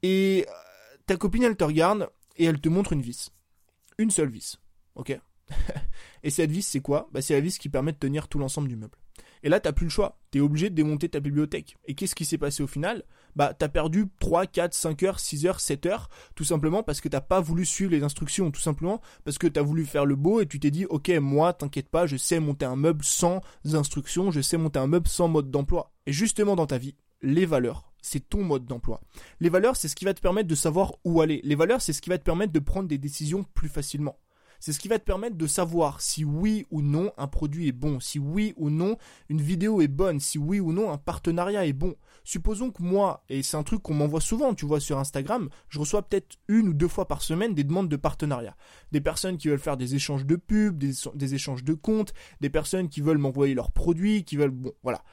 Et 0.03 0.45
euh, 0.47 0.97
ta 1.07 1.17
copine 1.17 1.45
elle 1.45 1.57
te 1.57 1.65
regarde 1.65 2.11
et 2.37 2.45
elle 2.45 2.61
te 2.61 2.69
montre 2.69 2.93
une 2.93 3.01
vis. 3.01 3.31
Une 3.97 4.11
seule 4.11 4.29
vis. 4.29 4.59
Ok? 4.97 5.19
Et 6.23 6.29
cette 6.29 6.51
vis 6.51 6.63
c'est 6.63 6.81
quoi? 6.81 7.09
Bah 7.11 7.23
c'est 7.23 7.33
la 7.33 7.41
vis 7.41 7.57
qui 7.57 7.71
permet 7.71 7.93
de 7.93 7.99
tenir 7.99 8.29
tout 8.29 8.39
l'ensemble 8.39 8.69
du 8.69 8.77
meuble. 8.77 8.99
Et 9.45 9.51
là, 9.51 9.61
t'as 9.61 9.73
plus 9.73 9.85
le 9.85 9.91
choix. 9.91 10.19
T'es 10.31 10.41
obligé 10.41 10.71
de 10.71 10.75
démonter 10.75 11.11
ta 11.11 11.21
bibliothèque. 11.21 11.77
Et 11.85 11.95
qu'est-ce 11.95 12.15
qui 12.15 12.25
s'est 12.25 12.39
passé 12.39 12.63
au 12.63 12.67
final? 12.67 13.05
Bah, 13.37 13.53
t'as 13.53 13.69
perdu 13.69 14.07
3, 14.19 14.47
4, 14.47 14.73
5 14.73 15.03
heures, 15.03 15.21
6 15.21 15.47
heures, 15.47 15.61
7 15.61 15.87
heures, 15.87 16.09
tout 16.35 16.45
simplement 16.45 16.83
parce 16.83 17.03
que 17.03 17.09
t'as 17.09 17.21
pas 17.21 17.41
voulu 17.41 17.67
suivre 17.67 17.91
les 17.91 18.03
instructions, 18.05 18.51
tout 18.51 18.61
simplement 18.61 19.03
parce 19.25 19.37
que 19.37 19.47
t'as 19.47 19.61
voulu 19.61 19.85
faire 19.85 20.07
le 20.07 20.17
beau 20.17 20.41
et 20.41 20.47
tu 20.47 20.59
t'es 20.59 20.71
dit, 20.71 20.87
ok, 20.87 21.11
moi, 21.21 21.53
t'inquiète 21.53 21.91
pas, 21.91 22.07
je 22.07 22.17
sais 22.17 22.41
monter 22.41 22.65
un 22.65 22.77
meuble 22.77 23.05
sans 23.05 23.43
instructions, 23.71 24.31
je 24.31 24.41
sais 24.41 24.57
monter 24.57 24.79
un 24.79 24.87
meuble 24.87 25.09
sans 25.09 25.29
mode 25.29 25.51
d'emploi. 25.51 25.93
Et 26.07 26.13
justement, 26.13 26.57
dans 26.57 26.67
ta 26.67 26.79
vie, 26.79 26.97
les 27.21 27.45
valeurs, 27.45 27.93
c'est 28.01 28.29
ton 28.29 28.43
mode 28.43 28.65
d'emploi. 28.65 29.03
Les 29.41 29.51
valeurs, 29.51 29.77
c'est 29.77 29.89
ce 29.89 29.97
qui 29.97 30.07
va 30.07 30.15
te 30.15 30.21
permettre 30.23 30.49
de 30.49 30.55
savoir 30.55 30.95
où 31.05 31.21
aller. 31.21 31.43
Les 31.45 31.55
valeurs, 31.55 31.83
c'est 31.83 31.93
ce 31.93 32.01
qui 32.01 32.11
va 32.11 32.17
te 32.17 32.25
permettre 32.25 32.53
de 32.53 32.61
prendre 32.61 32.89
des 32.89 32.99
décisions 32.99 33.45
plus 33.55 33.69
facilement. 33.69 34.19
C'est 34.65 34.73
ce 34.73 34.79
qui 34.79 34.89
va 34.89 34.99
te 34.99 35.05
permettre 35.05 35.37
de 35.37 35.47
savoir 35.47 36.01
si 36.01 36.25
oui 36.25 36.67
ou 36.71 36.81
non 36.81 37.13
un 37.19 37.27
produit 37.27 37.69
est 37.69 37.73
bon, 37.73 38.01
si 38.01 38.19
oui 38.19 38.55
ou 38.57 38.71
non 38.71 38.97
une 39.29 39.43
vidéo 39.43 39.83
est 39.83 39.89
bonne, 39.89 40.21
si 40.21 40.39
oui 40.39 40.59
ou 40.59 40.73
non 40.73 40.91
un 40.91 40.97
partenariat 40.97 41.67
est 41.67 41.75
bon. 41.75 41.97
Supposons 42.25 42.71
que 42.71 42.83
moi, 42.83 43.25
et 43.29 43.43
c'est 43.43 43.59
un 43.59 43.63
truc 43.63 43.83
qu'on 43.83 43.93
m'envoie 43.93 44.23
souvent, 44.23 44.55
tu 44.55 44.65
vois, 44.65 44.81
sur 44.81 44.99
Instagram, 44.99 45.51
je 45.69 45.79
reçois 45.79 46.01
peut-être 46.01 46.39
une 46.49 46.69
ou 46.69 46.73
deux 46.73 46.89
fois 46.89 47.07
par 47.07 47.21
semaine 47.21 47.53
des 47.53 47.63
demandes 47.63 47.91
de 47.91 47.97
partenariat. 47.97 48.57
Des 48.91 49.03
personnes 49.03 49.37
qui 49.37 49.49
veulent 49.49 49.59
faire 49.59 49.77
des 49.77 49.97
échanges 49.97 50.25
de 50.25 50.37
pubs, 50.37 50.79
des, 50.79 50.93
des 51.15 51.35
échanges 51.35 51.63
de 51.63 51.75
comptes, 51.75 52.15
des 52.41 52.49
personnes 52.49 52.89
qui 52.89 53.03
veulent 53.03 53.19
m'envoyer 53.19 53.53
leurs 53.53 53.71
produits, 53.71 54.25
qui 54.25 54.39
veulent, 54.39 54.49
bon, 54.49 54.73
voilà 54.83 55.05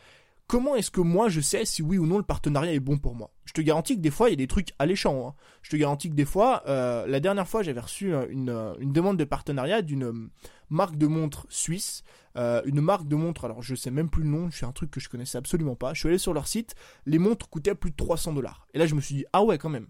comment 0.47 0.75
est-ce 0.75 0.91
que 0.91 1.01
moi 1.01 1.29
je 1.29 1.41
sais 1.41 1.65
si 1.65 1.81
oui 1.81 1.97
ou 1.97 2.05
non 2.05 2.17
le 2.17 2.23
partenariat 2.23 2.73
est 2.73 2.79
bon 2.79 2.97
pour 2.97 3.15
moi? 3.15 3.31
Je 3.45 3.53
te 3.53 3.61
garantis 3.61 3.95
que 3.95 4.01
des 4.01 4.11
fois 4.11 4.29
il 4.29 4.31
y 4.31 4.33
a 4.33 4.37
des 4.37 4.47
trucs 4.47 4.73
alléchants. 4.79 5.27
Hein. 5.27 5.33
Je 5.61 5.71
te 5.71 5.75
garantis 5.75 6.09
que 6.09 6.15
des 6.15 6.25
fois, 6.25 6.63
euh, 6.67 7.05
la 7.07 7.19
dernière 7.19 7.47
fois 7.47 7.63
j'avais 7.63 7.79
reçu 7.79 8.13
euh, 8.13 8.25
euh, 8.49 8.75
une, 8.79 8.93
demande 8.93 9.17
de 9.17 9.23
partenariat 9.23 9.81
d'une 9.81 10.29
marque 10.69 10.97
de 10.97 11.07
montre 11.07 11.45
suisse, 11.49 12.03
une 12.35 12.81
marque 12.81 13.07
de 13.07 13.15
montre, 13.15 13.45
alors 13.45 13.61
je 13.61 13.75
sais 13.75 13.91
même 13.91 14.09
plus 14.09 14.23
le 14.23 14.29
nom, 14.29 14.49
c'est 14.51 14.65
un 14.65 14.71
truc 14.71 14.89
que 14.91 14.99
je 14.99 15.09
connaissais 15.09 15.37
absolument 15.37 15.75
pas. 15.75 15.93
Je 15.93 15.99
suis 15.99 16.09
allé 16.09 16.17
sur 16.17 16.33
leur 16.33 16.47
site, 16.47 16.75
les 17.05 17.19
montres 17.19 17.49
coûtaient 17.49 17.75
plus 17.75 17.91
de 17.91 17.95
300 17.95 18.33
dollars. 18.33 18.67
Et 18.73 18.79
là 18.79 18.85
je 18.85 18.95
me 18.95 19.01
suis 19.01 19.15
dit 19.15 19.25
ah 19.33 19.43
ouais 19.43 19.57
quand 19.57 19.69
même 19.69 19.87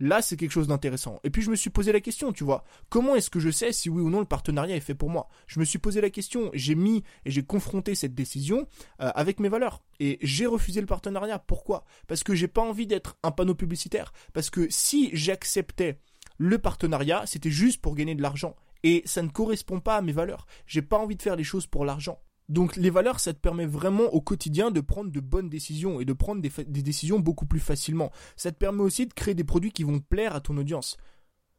là 0.00 0.22
c'est 0.22 0.36
quelque 0.36 0.50
chose 0.50 0.68
d'intéressant. 0.68 1.20
Et 1.24 1.30
puis 1.30 1.42
je 1.42 1.50
me 1.50 1.56
suis 1.56 1.70
posé 1.70 1.92
la 1.92 2.00
question, 2.00 2.32
tu 2.32 2.44
vois, 2.44 2.64
comment 2.88 3.14
est-ce 3.14 3.30
que 3.30 3.40
je 3.40 3.50
sais 3.50 3.72
si 3.72 3.88
oui 3.88 4.02
ou 4.02 4.10
non 4.10 4.20
le 4.20 4.26
partenariat 4.26 4.76
est 4.76 4.80
fait 4.80 4.94
pour 4.94 5.10
moi? 5.10 5.28
Je 5.46 5.60
me 5.60 5.64
suis 5.64 5.78
posé 5.78 6.00
la 6.00 6.10
question, 6.10 6.50
j'ai 6.54 6.74
mis 6.74 7.02
et 7.24 7.30
j'ai 7.30 7.42
confronté 7.42 7.94
cette 7.94 8.14
décision 8.14 8.66
euh, 9.00 9.10
avec 9.14 9.40
mes 9.40 9.48
valeurs. 9.48 9.82
Et 10.00 10.18
j'ai 10.22 10.46
refusé 10.46 10.80
le 10.80 10.86
partenariat. 10.86 11.38
Pourquoi? 11.38 11.84
Parce 12.06 12.24
que 12.24 12.34
j'ai 12.34 12.48
pas 12.48 12.62
envie 12.62 12.86
d'être 12.86 13.16
un 13.22 13.30
panneau 13.30 13.54
publicitaire. 13.54 14.12
Parce 14.32 14.50
que 14.50 14.66
si 14.70 15.10
j'acceptais 15.12 16.00
le 16.38 16.58
partenariat, 16.58 17.24
c'était 17.26 17.50
juste 17.50 17.80
pour 17.80 17.94
gagner 17.94 18.14
de 18.14 18.22
l'argent. 18.22 18.56
Et 18.82 19.02
ça 19.06 19.22
ne 19.22 19.28
correspond 19.28 19.80
pas 19.80 19.96
à 19.96 20.02
mes 20.02 20.12
valeurs. 20.12 20.46
J'ai 20.66 20.82
pas 20.82 20.98
envie 20.98 21.16
de 21.16 21.22
faire 21.22 21.36
les 21.36 21.44
choses 21.44 21.66
pour 21.66 21.84
l'argent. 21.84 22.20
Donc 22.48 22.76
les 22.76 22.90
valeurs, 22.90 23.20
ça 23.20 23.32
te 23.32 23.38
permet 23.38 23.66
vraiment 23.66 24.04
au 24.04 24.20
quotidien 24.20 24.70
de 24.70 24.80
prendre 24.80 25.10
de 25.10 25.20
bonnes 25.20 25.48
décisions 25.48 26.00
et 26.00 26.04
de 26.04 26.12
prendre 26.12 26.42
des, 26.42 26.82
décisions 26.82 27.18
beaucoup 27.18 27.46
plus 27.46 27.60
facilement. 27.60 28.10
Ça 28.36 28.52
te 28.52 28.58
permet 28.58 28.82
aussi 28.82 29.06
de 29.06 29.14
créer 29.14 29.34
des 29.34 29.44
produits 29.44 29.72
qui 29.72 29.82
vont 29.82 30.00
plaire 30.00 30.34
à 30.34 30.40
ton 30.40 30.56
audience 30.56 30.96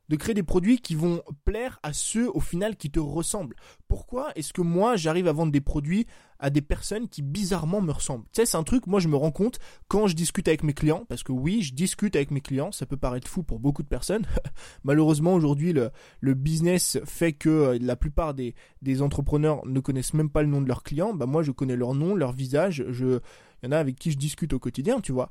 de 0.10 0.16
créer 0.16 0.34
des 0.34 0.44
produits 0.44 0.80
qui 0.80 0.96
vont 0.96 1.22
plaire 1.46 1.80
à 1.84 1.94
ceux 1.94 2.30
au 2.36 2.40
final 2.40 2.76
qui 2.76 2.92
te 2.92 3.00
ressemblent. 3.00 3.56
Pourquoi 3.88 4.32
est-ce 4.36 4.54
que 4.54 4.62
moi 4.62 4.96
j'arrive 4.96 5.28
à 5.28 5.34
vendre 5.34 5.52
des 5.52 5.62
produits 5.62 6.06
à 6.40 6.50
des 6.50 6.62
personnes 6.62 7.08
qui 7.08 7.22
bizarrement 7.22 7.82
me 7.82 7.92
ressemblent? 7.92 8.26
Tu 8.26 8.42
sais, 8.42 8.46
c'est 8.46 8.58
un 8.58 8.64
truc, 8.64 8.88
moi 8.88 9.00
je 9.00 9.08
me 9.08 9.16
rends 9.16 9.32
compte 9.32 9.60
quand 9.88 10.08
je 10.08 10.16
discute 10.16 10.48
avec 10.48 10.64
mes 10.64 10.74
clients, 10.74 11.06
parce 11.08 11.24
que 11.24 11.32
oui, 11.32 11.62
je 11.62 11.74
discute 11.74 12.16
avec 12.16 12.32
mes 12.32 12.42
clients, 12.42 12.72
ça 12.72 12.86
peut 12.86 12.98
paraître 12.98 13.28
fou 13.28 13.44
pour 13.44 13.60
beaucoup 13.60 13.84
de 13.84 13.88
personnes. 13.88 14.26
Malheureusement 14.84 15.34
aujourd'hui 15.34 15.74
le, 15.74 15.92
le 16.20 16.34
business 16.34 17.00
fait 17.06 17.34
que 17.34 17.50
euh, 17.50 17.78
la 17.82 17.96
plupart 17.96 18.34
des, 18.34 18.56
des 18.82 19.02
entrepreneurs 19.02 19.66
ne 19.66 19.80
connaissent 19.80 20.14
même 20.14 20.30
pas 20.30 20.42
le 20.42 20.50
nom 20.50 20.62
de 20.62 20.68
leurs 20.68 20.84
clients. 20.84 21.14
Bah 21.14 21.26
moi 21.26 21.44
je 21.44 21.52
connais 21.52 21.76
leur 21.76 21.94
nom, 21.94 22.16
leur 22.16 22.32
visage, 22.32 22.86
je... 22.90 23.20
il 23.64 23.66
y 23.66 23.68
en 23.68 23.72
a 23.72 23.78
avec 23.78 23.96
qui 23.96 24.12
je 24.12 24.18
discute 24.18 24.54
au 24.54 24.60
quotidien, 24.60 25.00
tu 25.00 25.12
vois. 25.12 25.30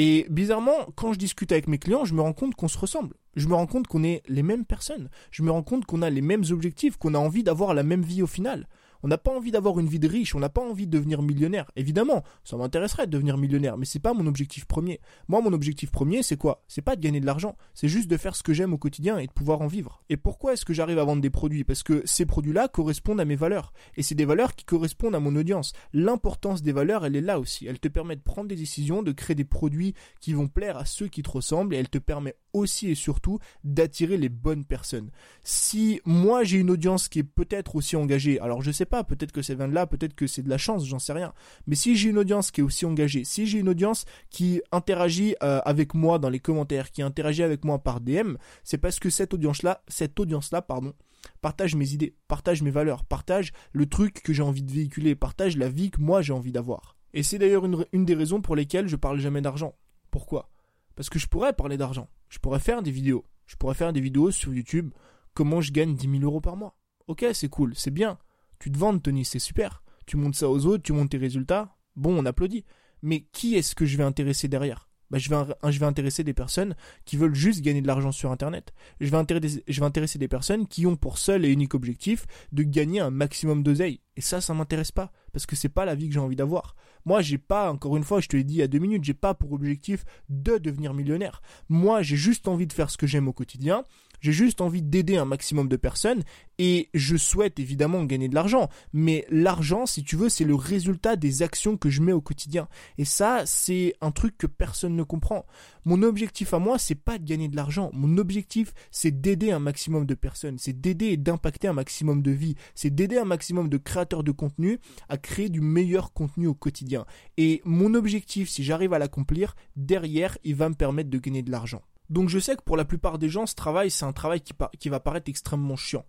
Et 0.00 0.26
bizarrement, 0.30 0.86
quand 0.94 1.12
je 1.12 1.18
discute 1.18 1.50
avec 1.50 1.66
mes 1.66 1.78
clients, 1.78 2.04
je 2.04 2.14
me 2.14 2.20
rends 2.20 2.32
compte 2.32 2.54
qu'on 2.54 2.68
se 2.68 2.78
ressemble. 2.78 3.16
Je 3.34 3.48
me 3.48 3.54
rends 3.54 3.66
compte 3.66 3.88
qu'on 3.88 4.04
est 4.04 4.22
les 4.28 4.44
mêmes 4.44 4.64
personnes. 4.64 5.10
Je 5.32 5.42
me 5.42 5.50
rends 5.50 5.64
compte 5.64 5.86
qu'on 5.86 6.02
a 6.02 6.08
les 6.08 6.20
mêmes 6.20 6.44
objectifs, 6.50 6.96
qu'on 6.96 7.14
a 7.14 7.18
envie 7.18 7.42
d'avoir 7.42 7.74
la 7.74 7.82
même 7.82 8.02
vie 8.02 8.22
au 8.22 8.28
final. 8.28 8.68
On 9.02 9.08
n'a 9.08 9.18
pas 9.18 9.30
envie 9.30 9.50
d'avoir 9.50 9.78
une 9.78 9.88
vie 9.88 9.98
de 9.98 10.08
riche, 10.08 10.34
on 10.34 10.40
n'a 10.40 10.48
pas 10.48 10.62
envie 10.62 10.86
de 10.86 10.96
devenir 10.96 11.22
millionnaire. 11.22 11.70
Évidemment, 11.76 12.24
ça 12.44 12.56
m'intéresserait 12.56 13.06
de 13.06 13.12
devenir 13.12 13.38
millionnaire, 13.38 13.76
mais 13.76 13.84
c'est 13.84 13.98
pas 13.98 14.14
mon 14.14 14.26
objectif 14.26 14.64
premier. 14.64 15.00
Moi, 15.28 15.40
mon 15.40 15.52
objectif 15.52 15.90
premier, 15.90 16.22
c'est 16.22 16.36
quoi? 16.36 16.64
C'est 16.68 16.82
pas 16.82 16.96
de 16.96 17.00
gagner 17.00 17.20
de 17.20 17.26
l'argent, 17.26 17.56
c'est 17.74 17.88
juste 17.88 18.10
de 18.10 18.16
faire 18.16 18.34
ce 18.34 18.42
que 18.42 18.52
j'aime 18.52 18.72
au 18.72 18.78
quotidien 18.78 19.18
et 19.18 19.26
de 19.26 19.32
pouvoir 19.32 19.60
en 19.60 19.66
vivre. 19.66 20.02
Et 20.08 20.16
pourquoi 20.16 20.52
est-ce 20.52 20.64
que 20.64 20.74
j'arrive 20.74 20.98
à 20.98 21.04
vendre 21.04 21.22
des 21.22 21.30
produits? 21.30 21.64
Parce 21.64 21.82
que 21.82 22.02
ces 22.04 22.26
produits-là 22.26 22.68
correspondent 22.68 23.20
à 23.20 23.24
mes 23.24 23.36
valeurs. 23.36 23.72
Et 23.96 24.02
c'est 24.02 24.14
des 24.14 24.24
valeurs 24.24 24.54
qui 24.54 24.64
correspondent 24.64 25.14
à 25.14 25.20
mon 25.20 25.36
audience. 25.36 25.72
L'importance 25.92 26.62
des 26.62 26.72
valeurs, 26.72 27.04
elle 27.06 27.16
est 27.16 27.20
là 27.20 27.38
aussi. 27.38 27.66
Elle 27.66 27.80
te 27.80 27.88
permet 27.88 28.16
de 28.16 28.22
prendre 28.22 28.48
des 28.48 28.56
décisions, 28.56 29.02
de 29.02 29.12
créer 29.12 29.34
des 29.34 29.44
produits 29.44 29.94
qui 30.20 30.32
vont 30.32 30.48
plaire 30.48 30.76
à 30.76 30.84
ceux 30.84 31.08
qui 31.08 31.22
te 31.22 31.30
ressemblent 31.30 31.74
et 31.74 31.78
elle 31.78 31.88
te 31.88 31.98
permet 31.98 32.34
aussi 32.52 32.88
et 32.88 32.94
surtout 32.94 33.38
d'attirer 33.64 34.16
les 34.16 34.28
bonnes 34.28 34.64
personnes. 34.64 35.10
Si 35.44 36.00
moi 36.04 36.44
j'ai 36.44 36.58
une 36.58 36.70
audience 36.70 37.08
qui 37.08 37.20
est 37.20 37.24
peut-être 37.24 37.76
aussi 37.76 37.96
engagée, 37.96 38.40
alors 38.40 38.62
je 38.62 38.70
sais 38.70 38.86
pas, 38.88 39.04
peut-être 39.04 39.32
que 39.32 39.42
ça 39.42 39.54
vient 39.54 39.68
de 39.68 39.74
là, 39.74 39.86
peut-être 39.86 40.14
que 40.14 40.26
c'est 40.26 40.42
de 40.42 40.48
la 40.48 40.58
chance, 40.58 40.86
j'en 40.86 40.98
sais 40.98 41.12
rien. 41.12 41.32
Mais 41.66 41.74
si 41.74 41.96
j'ai 41.96 42.10
une 42.10 42.18
audience 42.18 42.50
qui 42.50 42.60
est 42.60 42.64
aussi 42.64 42.86
engagée, 42.86 43.24
si 43.24 43.46
j'ai 43.46 43.58
une 43.58 43.68
audience 43.68 44.04
qui 44.30 44.60
interagit 44.72 45.36
euh, 45.42 45.60
avec 45.64 45.94
moi 45.94 46.18
dans 46.18 46.30
les 46.30 46.40
commentaires, 46.40 46.90
qui 46.90 47.02
interagit 47.02 47.42
avec 47.42 47.64
moi 47.64 47.78
par 47.78 48.00
DM, 48.00 48.36
c'est 48.64 48.78
parce 48.78 48.98
que 48.98 49.10
cette 49.10 49.34
audience-là, 49.34 49.82
cette 49.88 50.18
audience-là, 50.18 50.62
pardon, 50.62 50.94
partage 51.40 51.74
mes 51.74 51.92
idées, 51.92 52.14
partage 52.26 52.62
mes 52.62 52.70
valeurs, 52.70 53.04
partage 53.04 53.52
le 53.72 53.86
truc 53.86 54.22
que 54.22 54.32
j'ai 54.32 54.42
envie 54.42 54.62
de 54.62 54.72
véhiculer, 54.72 55.14
partage 55.14 55.56
la 55.56 55.68
vie 55.68 55.90
que 55.90 56.00
moi 56.00 56.22
j'ai 56.22 56.32
envie 56.32 56.52
d'avoir. 56.52 56.96
Et 57.14 57.22
c'est 57.22 57.38
d'ailleurs 57.38 57.64
une, 57.64 57.86
une 57.92 58.04
des 58.04 58.14
raisons 58.14 58.40
pour 58.40 58.56
lesquelles 58.56 58.88
je 58.88 58.96
parle 58.96 59.18
jamais 59.18 59.40
d'argent. 59.40 59.74
Pourquoi? 60.10 60.50
Parce 60.94 61.10
que 61.10 61.18
je 61.18 61.26
pourrais 61.26 61.52
parler 61.52 61.76
d'argent. 61.76 62.08
Je 62.28 62.38
pourrais 62.38 62.60
faire 62.60 62.82
des 62.82 62.90
vidéos. 62.90 63.24
Je 63.46 63.56
pourrais 63.56 63.74
faire 63.74 63.92
des 63.92 64.00
vidéos 64.00 64.30
sur 64.30 64.52
YouTube. 64.52 64.90
Comment 65.34 65.60
je 65.60 65.72
gagne 65.72 65.94
10 65.94 66.10
000 66.18 66.22
euros 66.24 66.40
par 66.40 66.56
mois? 66.56 66.76
Ok, 67.06 67.24
c'est 67.32 67.48
cool, 67.48 67.74
c'est 67.74 67.90
bien. 67.90 68.18
Tu 68.58 68.70
te 68.72 68.78
vends, 68.78 68.98
Tony, 68.98 69.24
c'est 69.24 69.38
super. 69.38 69.82
Tu 70.06 70.16
montes 70.16 70.34
ça 70.34 70.48
aux 70.48 70.66
autres, 70.66 70.82
tu 70.82 70.92
montes 70.92 71.10
tes 71.10 71.18
résultats. 71.18 71.76
Bon, 71.96 72.16
on 72.18 72.26
applaudit. 72.26 72.64
Mais 73.02 73.26
qui 73.32 73.54
est-ce 73.54 73.74
que 73.74 73.86
je 73.86 73.96
vais 73.96 74.04
intéresser 74.04 74.48
derrière? 74.48 74.88
Bah, 75.10 75.16
je, 75.18 75.30
vais, 75.30 75.86
intéresser 75.86 76.22
des 76.22 76.34
personnes 76.34 76.76
qui 77.06 77.16
veulent 77.16 77.34
juste 77.34 77.62
gagner 77.62 77.80
de 77.80 77.86
l'argent 77.86 78.12
sur 78.12 78.30
Internet. 78.30 78.74
Je 79.00 79.08
vais, 79.10 79.16
intéresser, 79.16 80.18
des 80.18 80.28
personnes 80.28 80.66
qui 80.66 80.84
ont 80.86 80.96
pour 80.96 81.16
seul 81.16 81.46
et 81.46 81.50
unique 81.50 81.74
objectif 81.74 82.26
de 82.52 82.62
gagner 82.62 83.00
un 83.00 83.10
maximum 83.10 83.62
d'oseille. 83.62 84.00
Et 84.16 84.20
ça, 84.20 84.42
ça 84.42 84.52
m'intéresse 84.52 84.92
pas. 84.92 85.10
Parce 85.32 85.46
que 85.46 85.56
c'est 85.56 85.70
pas 85.70 85.86
la 85.86 85.94
vie 85.94 86.08
que 86.08 86.14
j'ai 86.14 86.20
envie 86.20 86.36
d'avoir. 86.36 86.74
Moi, 87.06 87.22
j'ai 87.22 87.38
pas, 87.38 87.72
encore 87.72 87.96
une 87.96 88.04
fois, 88.04 88.20
je 88.20 88.28
te 88.28 88.36
l'ai 88.36 88.44
dit 88.44 88.54
il 88.54 88.58
y 88.58 88.62
a 88.62 88.68
deux 88.68 88.80
minutes, 88.80 89.04
j'ai 89.04 89.14
pas 89.14 89.32
pour 89.32 89.52
objectif 89.52 90.04
de 90.28 90.58
devenir 90.58 90.92
millionnaire. 90.92 91.40
Moi, 91.70 92.02
j'ai 92.02 92.16
juste 92.16 92.48
envie 92.48 92.66
de 92.66 92.72
faire 92.72 92.90
ce 92.90 92.98
que 92.98 93.06
j'aime 93.06 93.28
au 93.28 93.32
quotidien, 93.32 93.84
J'ai 94.20 94.32
juste 94.32 94.60
envie 94.60 94.82
d'aider 94.82 95.16
un 95.16 95.24
maximum 95.24 95.68
de 95.68 95.76
personnes 95.76 96.22
et 96.58 96.90
je 96.92 97.16
souhaite 97.16 97.58
évidemment 97.60 98.04
gagner 98.04 98.28
de 98.28 98.34
l'argent. 98.34 98.68
Mais 98.92 99.24
l'argent, 99.30 99.86
si 99.86 100.02
tu 100.02 100.16
veux, 100.16 100.28
c'est 100.28 100.44
le 100.44 100.54
résultat 100.54 101.16
des 101.16 101.42
actions 101.42 101.76
que 101.76 101.88
je 101.88 102.02
mets 102.02 102.12
au 102.12 102.20
quotidien. 102.20 102.68
Et 102.98 103.04
ça, 103.04 103.42
c'est 103.46 103.94
un 104.00 104.10
truc 104.10 104.36
que 104.36 104.46
personne 104.46 104.96
ne 104.96 105.02
comprend. 105.04 105.46
Mon 105.84 106.02
objectif 106.02 106.52
à 106.52 106.58
moi, 106.58 106.78
c'est 106.78 106.94
pas 106.94 107.18
de 107.18 107.24
gagner 107.24 107.48
de 107.48 107.56
l'argent. 107.56 107.90
Mon 107.92 108.18
objectif, 108.18 108.74
c'est 108.90 109.20
d'aider 109.20 109.52
un 109.52 109.60
maximum 109.60 110.04
de 110.04 110.14
personnes. 110.14 110.58
C'est 110.58 110.78
d'aider 110.78 111.06
et 111.06 111.16
d'impacter 111.16 111.68
un 111.68 111.72
maximum 111.72 112.22
de 112.22 112.30
vies. 112.30 112.56
C'est 112.74 112.94
d'aider 112.94 113.18
un 113.18 113.24
maximum 113.24 113.68
de 113.68 113.76
créateurs 113.76 114.24
de 114.24 114.32
contenu 114.32 114.78
à 115.08 115.16
créer 115.16 115.48
du 115.48 115.60
meilleur 115.60 116.12
contenu 116.12 116.46
au 116.46 116.54
quotidien. 116.54 117.06
Et 117.36 117.62
mon 117.64 117.94
objectif, 117.94 118.48
si 118.48 118.64
j'arrive 118.64 118.92
à 118.92 118.98
l'accomplir, 118.98 119.54
derrière, 119.76 120.36
il 120.44 120.56
va 120.56 120.68
me 120.68 120.74
permettre 120.74 121.10
de 121.10 121.18
gagner 121.18 121.42
de 121.42 121.50
l'argent. 121.50 121.82
Donc 122.10 122.28
je 122.28 122.38
sais 122.38 122.56
que 122.56 122.62
pour 122.62 122.76
la 122.76 122.84
plupart 122.84 123.18
des 123.18 123.28
gens, 123.28 123.46
ce 123.46 123.54
travail, 123.54 123.90
c'est 123.90 124.04
un 124.04 124.12
travail 124.12 124.40
qui, 124.40 124.88
va 124.88 125.00
paraître 125.00 125.28
extrêmement 125.28 125.76
chiant. 125.76 126.06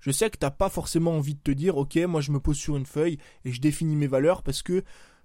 Je 0.00 0.10
sais 0.10 0.30
que 0.30 0.38
t'as 0.38 0.50
pas 0.50 0.68
forcément 0.68 1.12
envie 1.12 1.34
de 1.34 1.40
te 1.40 1.50
dire, 1.50 1.76
ok, 1.76 1.96
moi 2.08 2.20
je 2.20 2.32
me 2.32 2.40
pose 2.40 2.56
sur 2.56 2.76
une 2.76 2.86
feuille 2.86 3.18
et 3.44 3.52
je 3.52 3.60
définis 3.60 3.96
mes 3.96 4.06
valeurs 4.06 4.42
parce 4.42 4.62
que 4.62 4.82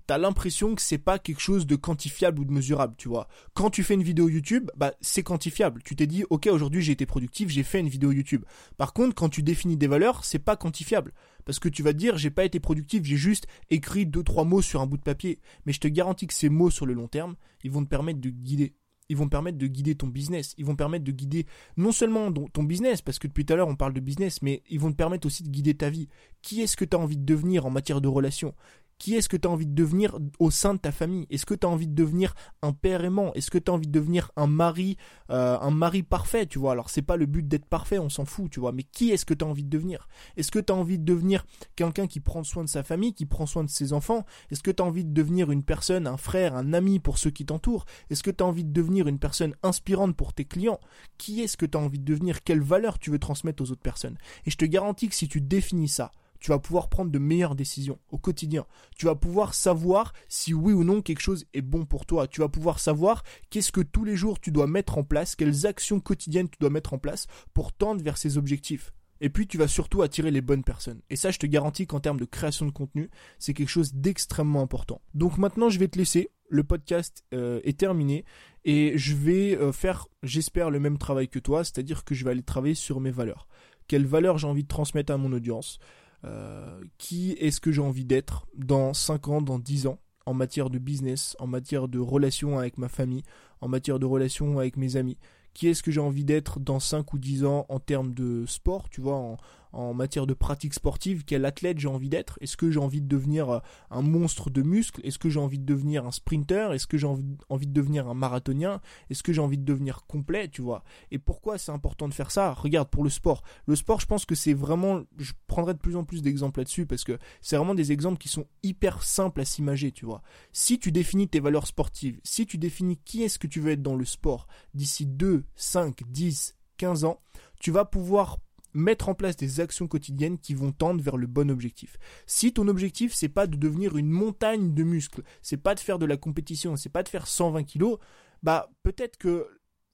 t'as 0.08 0.18
l'impression 0.18 0.76
que 0.76 0.82
c'est 0.82 0.98
pas 0.98 1.18
quelque 1.18 1.42
chose 1.42 1.66
de 1.66 1.76
quantifiable 1.76 2.40
ou 2.40 2.46
de 2.46 2.52
mesurable, 2.52 2.96
tu 2.98 3.10
vois. 3.10 3.28
Quand 3.54 3.70
tu 3.70 3.84
fais 3.84 3.96
une 3.96 4.04
vidéo 4.04 4.30
YouTube, 4.30 4.70
bah 4.76 4.94
c'est 5.02 5.24
quantifiable. 5.24 5.82
Tu 5.84 5.96
t'es 5.96 6.08
dit, 6.08 6.26
ok, 6.30 6.48
aujourd'hui 6.48 6.82
j'ai 6.82 6.92
été 6.92 7.06
productif, 7.06 7.50
j'ai 7.50 7.64
fait 7.64 7.80
une 7.80 7.90
vidéo 7.90 8.12
YouTube. 8.12 8.46
Par 8.78 8.94
contre, 8.94 9.16
quand 9.16 9.30
tu 9.30 9.44
définis 9.44 9.78
des 9.78 9.88
valeurs, 9.88 10.24
c'est 10.24 10.40
pas 10.40 10.56
quantifiable. 10.56 11.14
Parce 11.46 11.60
que 11.60 11.70
tu 11.70 11.84
vas 11.84 11.94
te 11.94 11.98
dire, 11.98 12.18
j'ai 12.18 12.32
pas 12.32 12.46
été 12.46 12.60
productif, 12.60 13.04
j'ai 13.04 13.18
juste 13.18 13.48
écrit 13.70 14.06
deux 14.06 14.24
trois 14.24 14.46
mots 14.46 14.62
sur 14.62 14.82
un 14.82 14.88
bout 14.88 14.98
de 14.98 15.04
papier. 15.04 15.40
Mais 15.66 15.74
je 15.74 15.80
te 15.80 15.88
garantis 15.88 16.28
que 16.28 16.34
ces 16.34 16.50
mots 16.50 16.72
sur 16.72 16.86
le 16.86 16.94
long 16.94 17.08
terme, 17.08 17.36
ils 17.64 17.72
vont 17.72 17.84
te 17.84 17.90
permettre 17.90 18.20
de 18.20 18.30
guider 18.30 18.76
ils 19.10 19.18
vont 19.18 19.30
permettre 19.30 19.58
de 19.58 19.68
guider 19.68 19.96
ton 19.96 20.08
business. 20.08 20.54
Ils 20.58 20.66
vont 20.66 20.76
permettre 20.76 21.04
de 21.04 21.12
guider 21.12 21.46
non 21.78 21.92
seulement 21.92 22.32
ton 22.32 22.64
business, 22.64 23.02
parce 23.02 23.20
que 23.20 23.28
depuis 23.28 23.46
tout 23.46 23.54
à 23.54 23.56
l'heure 23.56 23.68
on 23.68 23.76
parle 23.76 23.94
de 23.94 24.00
business, 24.00 24.42
mais 24.42 24.64
ils 24.70 24.80
vont 24.80 24.92
te 24.92 24.98
permettre 24.98 25.28
aussi 25.28 25.44
de 25.44 25.50
guider 25.50 25.76
ta 25.76 25.90
vie. 25.90 26.10
Qui 26.42 26.62
est-ce 26.62 26.78
que 26.78 26.86
tu 26.86 26.96
as 26.96 27.00
envie 27.00 27.18
de 27.18 27.26
devenir 27.26 27.66
en 27.66 27.70
matière 27.70 28.02
de 28.02 28.08
relations? 28.08 28.54
Qui 28.98 29.16
est-ce 29.16 29.30
que 29.30 29.38
tu 29.38 29.48
as 29.48 29.52
envie 29.52 29.68
de 29.68 29.76
devenir 29.76 30.18
au 30.40 30.52
sein 30.52 30.74
de 30.74 30.80
ta 30.80 30.92
famille? 30.92 31.28
Est-ce 31.30 31.46
que 31.46 31.54
tu 31.54 31.68
as 31.68 31.70
envie 31.70 31.88
de 31.88 31.96
devenir 31.96 32.34
un 32.62 32.72
père 32.72 33.04
aimant? 33.04 33.34
Est-ce 33.34 33.52
que 33.52 33.58
tu 33.58 33.70
as 33.70 33.74
envie 33.74 33.88
de 33.88 33.92
devenir 33.92 34.32
un 34.36 34.48
mari 34.48 34.98
euh, 35.30 35.58
un 35.60 35.72
mari 35.72 36.04
parfait, 36.04 36.46
tu 36.46 36.60
vois? 36.60 36.72
Alors 36.72 36.90
c'est 36.90 37.02
pas 37.02 37.18
le 37.18 37.26
but 37.26 37.48
d'être 37.48 37.66
parfait, 37.66 38.00
on 38.00 38.10
s'en 38.10 38.26
fout, 38.26 38.50
tu 38.50 38.60
vois, 38.60 38.72
mais 38.72 38.84
qui 38.84 39.12
est-ce 39.12 39.26
que 39.26 39.34
tu 39.34 39.44
as 39.44 39.48
envie 39.48 39.64
de 39.64 39.70
devenir? 39.70 40.08
Est-ce 40.38 40.52
que 40.52 40.60
tu 40.60 40.72
as 40.72 40.76
envie 40.76 40.98
de 40.98 41.04
devenir 41.04 41.46
quelqu'un 41.76 42.08
qui 42.08 42.20
prend 42.20 42.44
soin 42.44 42.64
de 42.64 42.70
sa 42.70 42.84
famille, 42.84 43.14
qui 43.14 43.26
prend 43.26 43.46
soin 43.46 43.64
de 43.64 43.70
ses 43.70 43.94
enfants? 43.94 44.26
Est-ce 44.52 44.64
que 44.64 44.72
tu 44.72 44.82
as 44.82 44.86
envie 44.86 45.06
de 45.06 45.14
devenir 45.14 45.52
une 45.52 45.64
personne, 45.64 46.08
un 46.08 46.18
frère, 46.18 46.56
un 46.56 46.74
ami 46.74 47.00
pour 47.00 47.18
ceux 47.18 47.32
qui 47.32 47.46
t'entourent? 47.46 47.86
Est-ce 48.10 48.24
que 48.24 48.32
tu 48.32 48.44
as 48.44 48.48
envie 48.48 48.66
de 48.66 48.74
devenir 48.74 49.08
une 49.08 49.20
personne 49.20 49.56
inspirante 49.64 50.16
pour 50.16 50.34
tes 50.34 50.46
clients? 50.46 50.80
Qui 51.18 51.42
est-ce 51.42 51.58
que 51.58 51.66
tu 51.66 51.78
as 51.78 51.82
envie 51.82 52.00
de 52.00 52.06
devenir? 52.06 52.44
Quelle 52.44 52.62
valeur 52.62 53.00
tu 53.00 53.12
veux 53.12 53.20
transmettre 53.20 53.62
aux 53.62 53.72
autres 53.72 53.82
personnes? 53.82 54.18
Et 54.46 54.52
je 54.52 54.58
te 54.58 54.66
garantis 54.66 55.10
que 55.10 55.16
si 55.16 55.28
tu 55.28 55.42
définis 55.42 55.90
ça, 55.90 56.12
tu 56.40 56.52
vas 56.52 56.60
pouvoir 56.60 56.90
prendre 56.90 57.12
de 57.12 57.20
meilleures 57.20 57.56
décisions 57.56 58.00
au 58.10 58.18
quotidien. 58.18 58.66
Tu 58.98 59.06
vas 59.06 59.16
pouvoir 59.16 59.54
savoir 59.54 60.14
si 60.28 60.54
oui 60.54 60.74
ou 60.74 60.84
non 60.84 61.02
quelque 61.02 61.22
chose 61.22 61.46
est 61.54 61.62
bon 61.62 61.86
pour 61.86 62.06
toi. 62.06 62.28
Tu 62.28 62.42
vas 62.42 62.50
pouvoir 62.50 62.80
savoir 62.80 63.24
qu'est-ce 63.50 63.72
que 63.72 63.82
tous 63.82 64.04
les 64.04 64.16
jours 64.16 64.40
tu 64.40 64.52
dois 64.52 64.68
mettre 64.68 64.98
en 64.98 65.04
place, 65.04 65.36
quelles 65.36 65.66
actions 65.66 66.00
quotidiennes 66.00 66.50
tu 66.50 66.58
dois 66.60 66.70
mettre 66.70 66.94
en 66.94 66.98
place 66.98 67.28
pour 67.54 67.74
tendre 67.74 68.04
vers 68.04 68.18
ces 68.18 68.38
objectifs. 68.38 68.94
Et 69.22 69.30
puis 69.30 69.48
tu 69.48 69.58
vas 69.58 69.68
surtout 69.68 70.02
attirer 70.02 70.32
les 70.32 70.42
bonnes 70.42 70.64
personnes. 70.64 71.02
Et 71.10 71.16
ça, 71.16 71.32
je 71.32 71.40
te 71.40 71.46
garantis 71.46 71.88
qu'en 71.88 72.00
termes 72.00 72.20
de 72.20 72.26
création 72.26 72.66
de 72.66 72.72
contenu, 72.72 73.10
c'est 73.40 73.54
quelque 73.54 73.70
chose 73.70 73.94
d'extrêmement 73.94 74.62
important. 74.62 75.02
Donc 75.14 75.38
maintenant, 75.38 75.70
je 75.70 75.80
vais 75.80 75.88
te 75.88 75.98
laisser. 75.98 76.30
Le 76.48 76.64
podcast 76.64 77.24
euh, 77.34 77.60
est 77.64 77.80
terminé 77.80 78.24
et 78.66 78.96
je 79.00 79.16
vais 79.16 79.58
euh, 79.58 79.72
faire, 79.72 80.08
j'espère, 80.22 80.70
le 80.70 80.80
même 80.80 81.00
travail 81.00 81.28
que 81.28 81.40
toi, 81.40 81.64
c'est-à-dire 81.64 82.04
que 82.04 82.14
je 82.14 82.24
vais 82.24 82.30
aller 82.32 82.44
travailler 82.44 82.76
sur 82.76 83.00
mes 83.00 83.10
valeurs. 83.10 83.48
Quelles 83.88 84.06
valeurs 84.06 84.38
j'ai 84.38 84.46
envie 84.46 84.62
de 84.62 84.68
transmettre 84.68 85.12
à 85.12 85.18
mon 85.18 85.32
audience? 85.34 85.80
Euh, 86.26 86.82
qui 86.98 87.32
est-ce 87.34 87.62
que 87.62 87.72
j'ai 87.72 87.82
envie 87.82 88.06
d'être 88.06 88.48
dans 88.56 88.94
5 88.94 89.28
ans, 89.28 89.42
dans 89.42 89.60
10 89.60 89.88
ans, 89.88 90.00
en 90.26 90.34
matière 90.34 90.70
de 90.70 90.80
business, 90.80 91.36
en 91.40 91.48
matière 91.48 91.88
de 91.88 92.00
relations 92.00 92.58
avec 92.58 92.78
ma 92.78 92.90
famille, 92.90 93.24
en 93.62 93.68
matière 93.68 94.00
de 94.00 94.06
relations 94.06 94.58
avec 94.60 94.78
mes 94.78 94.96
amis? 94.96 95.18
Qui 95.54 95.68
est-ce 95.68 95.84
que 95.84 95.92
j'ai 95.92 96.02
envie 96.02 96.26
d'être 96.26 96.60
dans 96.60 96.80
5 96.80 97.14
ou 97.14 97.20
10 97.20 97.46
ans 97.46 97.66
en 97.70 97.80
termes 97.80 98.14
de 98.14 98.46
sport, 98.46 98.90
tu 98.90 99.02
vois, 99.02 99.38
en 99.76 99.94
matière 99.94 100.26
de 100.26 100.34
pratique 100.34 100.74
sportive, 100.74 101.24
quel 101.26 101.46
athlète 101.46 101.80
j'ai 101.80 101.88
envie 101.88 102.10
d'être? 102.10 102.38
Est-ce 102.42 102.56
que 102.56 102.72
j'ai 102.72 102.80
envie 102.80 103.02
de 103.02 103.08
devenir 103.08 103.50
euh, 103.50 103.60
un 103.92 104.02
monstre 104.02 104.50
de 104.50 104.62
muscles? 104.62 105.02
Est-ce 105.04 105.20
que 105.20 105.30
j'ai 105.30 105.40
envie 105.40 105.60
de 105.60 105.66
devenir 105.66 106.06
un 106.06 106.12
sprinter? 106.12 106.74
Est-ce 106.74 106.88
que 106.88 106.98
j'ai 106.98 107.08
envie 107.08 107.68
de 107.68 107.74
devenir 107.74 108.08
un 108.08 108.14
marathonien? 108.14 108.80
Est-ce 109.10 109.22
que 109.22 109.34
j'ai 109.34 109.42
envie 109.42 109.58
de 109.58 109.66
devenir 109.66 110.06
complet, 110.08 110.48
tu 110.48 110.62
vois? 110.62 110.84
Et 111.12 111.20
pourquoi 111.20 111.58
c'est 111.58 111.72
important 111.72 112.08
de 112.08 112.14
faire 112.14 112.32
ça? 112.32 112.54
Regarde, 112.54 112.90
pour 112.90 113.04
le 113.04 113.10
sport. 113.10 113.44
Le 113.68 113.76
sport, 113.76 114.00
je 114.00 114.06
pense 114.06 114.26
que 114.26 114.36
c'est 114.36 114.54
vraiment... 114.54 115.02
Je 115.18 115.34
prendrai 115.48 115.74
de 115.74 115.80
plus 115.80 115.98
en 115.98 116.06
plus 116.06 116.22
d'exemples 116.22 116.62
là-dessus 116.62 116.86
parce 116.86 117.04
que 117.04 117.20
c'est 117.42 117.58
vraiment 117.58 117.76
des 117.76 117.92
exemples 117.92 118.18
qui 118.18 118.30
sont 118.30 118.46
hyper 118.64 119.04
simples 119.04 119.42
à 119.42 119.46
s'imager, 119.46 119.92
tu 119.92 120.06
vois. 120.06 120.22
Si 120.54 120.80
tu 120.80 120.92
définis 120.94 121.28
tes 121.28 121.42
valeurs 121.42 121.68
sportives, 121.68 122.20
si 122.24 122.46
tu 122.46 122.58
définis 122.58 122.98
qui 123.04 123.24
est-ce 123.24 123.40
que 123.40 123.48
tu 123.48 123.60
veux 123.60 123.72
être 123.72 123.84
dans 123.84 123.96
le 123.96 124.06
sport 124.06 124.48
d'ici 124.74 125.06
2, 125.06 125.44
5, 125.56 126.04
10, 126.08 126.56
15 126.78 127.04
ans, 127.04 127.20
tu 127.60 127.72
vas 127.72 127.86
pouvoir 127.86 128.40
mettre 128.76 129.10
en 129.10 129.16
place 129.16 129.36
des 129.36 129.60
actions 129.60 129.88
quotidiennes 129.88 130.38
qui 130.38 130.54
vont 130.54 130.72
tendre 130.72 131.02
vers 131.02 131.18
le 131.18 131.28
bon 131.28 131.50
objectif. 131.50 131.98
Si 132.28 132.54
ton 132.54 132.68
objectif 132.68 133.14
c'est 133.14 133.30
pas 133.30 133.48
de 133.48 133.56
devenir 133.56 133.98
une 133.98 134.10
montagne 134.10 134.74
de 134.74 134.84
muscles, 134.84 135.24
c'est 135.42 135.58
pas 135.58 135.74
de 135.74 135.80
faire 135.80 135.98
de 135.98 136.06
la 136.06 136.18
compétition, 136.18 136.76
c'est 136.76 136.90
pas 136.90 137.02
de 137.04 137.10
faire 137.10 137.26
120 137.26 137.64
kilos, 137.64 137.98
bah 138.44 138.70
peut-être 138.84 139.18
que 139.18 139.48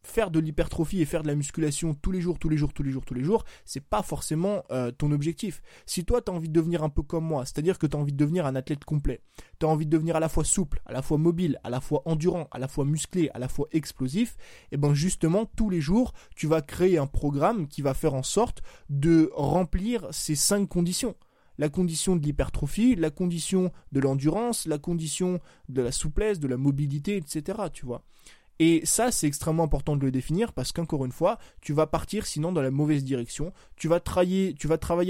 faire 0.03 0.31
de 0.31 0.39
l'hypertrophie 0.39 1.01
et 1.01 1.05
faire 1.05 1.23
de 1.23 1.27
la 1.27 1.35
musculation 1.35 1.93
tous 1.93 2.11
les 2.11 2.21
jours, 2.21 2.39
tous 2.39 2.49
les 2.49 2.57
jours, 2.57 2.73
tous 2.73 2.83
les 2.83 2.91
jours, 2.91 3.05
tous 3.05 3.13
les 3.13 3.23
jours, 3.23 3.43
c'est 3.65 3.83
pas 3.83 4.01
forcément 4.01 4.63
euh, 4.71 4.91
ton 4.91 5.11
objectif. 5.11 5.61
Si 5.85 6.05
toi 6.05 6.21
tu 6.21 6.31
as 6.31 6.33
envie 6.33 6.49
de 6.49 6.53
devenir 6.53 6.83
un 6.83 6.89
peu 6.89 7.03
comme 7.03 7.25
moi, 7.25 7.45
c'est-à-dire 7.45 7.77
que 7.77 7.87
tu 7.87 7.95
as 7.95 7.99
envie 7.99 8.13
de 8.13 8.17
devenir 8.17 8.45
un 8.45 8.55
athlète 8.55 8.83
complet, 8.85 9.21
tu 9.59 9.65
as 9.65 9.69
envie 9.69 9.85
de 9.85 9.91
devenir 9.91 10.15
à 10.15 10.19
la 10.19 10.29
fois 10.29 10.43
souple, 10.43 10.81
à 10.85 10.93
la 10.93 11.01
fois 11.01 11.17
mobile, 11.17 11.59
à 11.63 11.69
la 11.69 11.81
fois 11.81 12.01
endurant, 12.05 12.47
à 12.51 12.59
la 12.59 12.67
fois 12.67 12.85
musclé, 12.85 13.29
à 13.33 13.39
la 13.39 13.47
fois 13.47 13.67
explosif, 13.71 14.37
et 14.71 14.75
eh 14.75 14.77
ben 14.77 14.93
justement 14.93 15.45
tous 15.45 15.69
les 15.69 15.81
jours, 15.81 16.13
tu 16.35 16.47
vas 16.47 16.61
créer 16.61 16.97
un 16.97 17.07
programme 17.07 17.67
qui 17.67 17.81
va 17.81 17.93
faire 17.93 18.13
en 18.13 18.23
sorte 18.23 18.61
de 18.89 19.29
remplir 19.33 20.07
ces 20.11 20.35
cinq 20.35 20.67
conditions 20.67 21.15
la 21.57 21.69
condition 21.69 22.15
de 22.15 22.23
l'hypertrophie, 22.23 22.95
la 22.95 23.11
condition 23.11 23.71
de 23.91 23.99
l'endurance, 23.99 24.65
la 24.65 24.79
condition 24.79 25.39
de 25.69 25.83
la 25.83 25.91
souplesse, 25.91 26.39
de 26.39 26.47
la 26.47 26.57
mobilité, 26.57 27.17
etc. 27.17 27.59
Tu 27.71 27.85
vois. 27.85 28.03
Et 28.63 28.85
ça, 28.85 29.09
c'est 29.09 29.25
extrêmement 29.25 29.63
important 29.63 29.95
de 29.95 30.05
le 30.05 30.11
définir 30.11 30.53
parce 30.53 30.71
qu'encore 30.71 31.03
une 31.03 31.11
fois, 31.11 31.39
tu 31.61 31.73
vas 31.73 31.87
partir 31.87 32.27
sinon 32.27 32.51
dans 32.51 32.61
la 32.61 32.69
mauvaise 32.69 33.03
direction. 33.03 33.53
Tu 33.75 33.87
vas 33.87 33.99
travailler, 33.99 34.53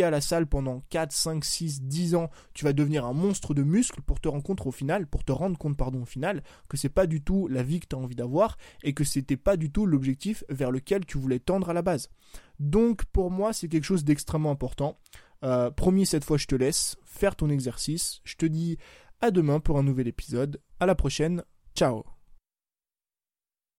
à 0.06 0.10
la 0.10 0.22
salle 0.22 0.48
pendant 0.48 0.86
4, 0.90 1.12
5, 1.12 1.44
6, 1.44 1.82
10 1.82 2.16
ans. 2.16 2.30
Tu 2.54 2.64
vas 2.64 2.72
devenir 2.72 3.06
un 3.06 3.12
monstre 3.12 3.54
de 3.54 3.62
muscles 3.62 4.02
pour 4.04 4.22
te 4.22 4.30
rendre 4.30 4.42
compte 4.42 4.66
au 4.66 4.72
final, 4.72 5.06
pour 5.06 5.26
te 5.26 5.34
rendre 5.34 5.58
compte, 5.58 5.76
pardon, 5.76 6.04
au 6.04 6.06
final, 6.06 6.44
que 6.70 6.78
c'est 6.78 6.88
pas 6.88 7.08
du 7.08 7.22
tout 7.22 7.50
la 7.50 7.62
vie 7.62 7.82
que 7.82 7.88
tu 7.88 7.96
as 7.98 8.00
envie 8.00 8.16
d'avoir 8.16 8.58
et 8.84 8.94
que 8.94 9.04
c'était 9.04 9.36
pas 9.36 9.58
du 9.58 9.70
tout 9.70 9.86
l'objectif 9.86 10.46
vers 10.48 10.72
lequel 10.72 11.06
tu 11.06 11.18
voulais 11.18 11.40
tendre 11.40 11.70
à 11.70 11.74
la 11.74 11.82
base. 11.82 12.10
Donc, 12.62 13.04
pour 13.04 13.32
moi, 13.32 13.52
c'est 13.52 13.68
quelque 13.68 13.84
chose 13.84 14.06
d'extrêmement 14.06 14.52
important. 14.52 14.98
Euh, 15.44 15.72
promis, 15.72 16.06
cette 16.06 16.24
fois, 16.24 16.38
je 16.38 16.48
te 16.48 16.56
laisse 16.56 16.96
faire 17.04 17.36
ton 17.36 17.50
exercice. 17.50 18.22
Je 18.24 18.38
te 18.38 18.46
dis 18.46 18.78
à 19.20 19.30
demain 19.30 19.60
pour 19.60 19.78
un 19.78 19.84
nouvel 19.84 20.08
épisode. 20.08 20.62
À 20.80 20.86
la 20.86 20.96
prochaine. 20.96 21.44
Ciao 21.76 22.06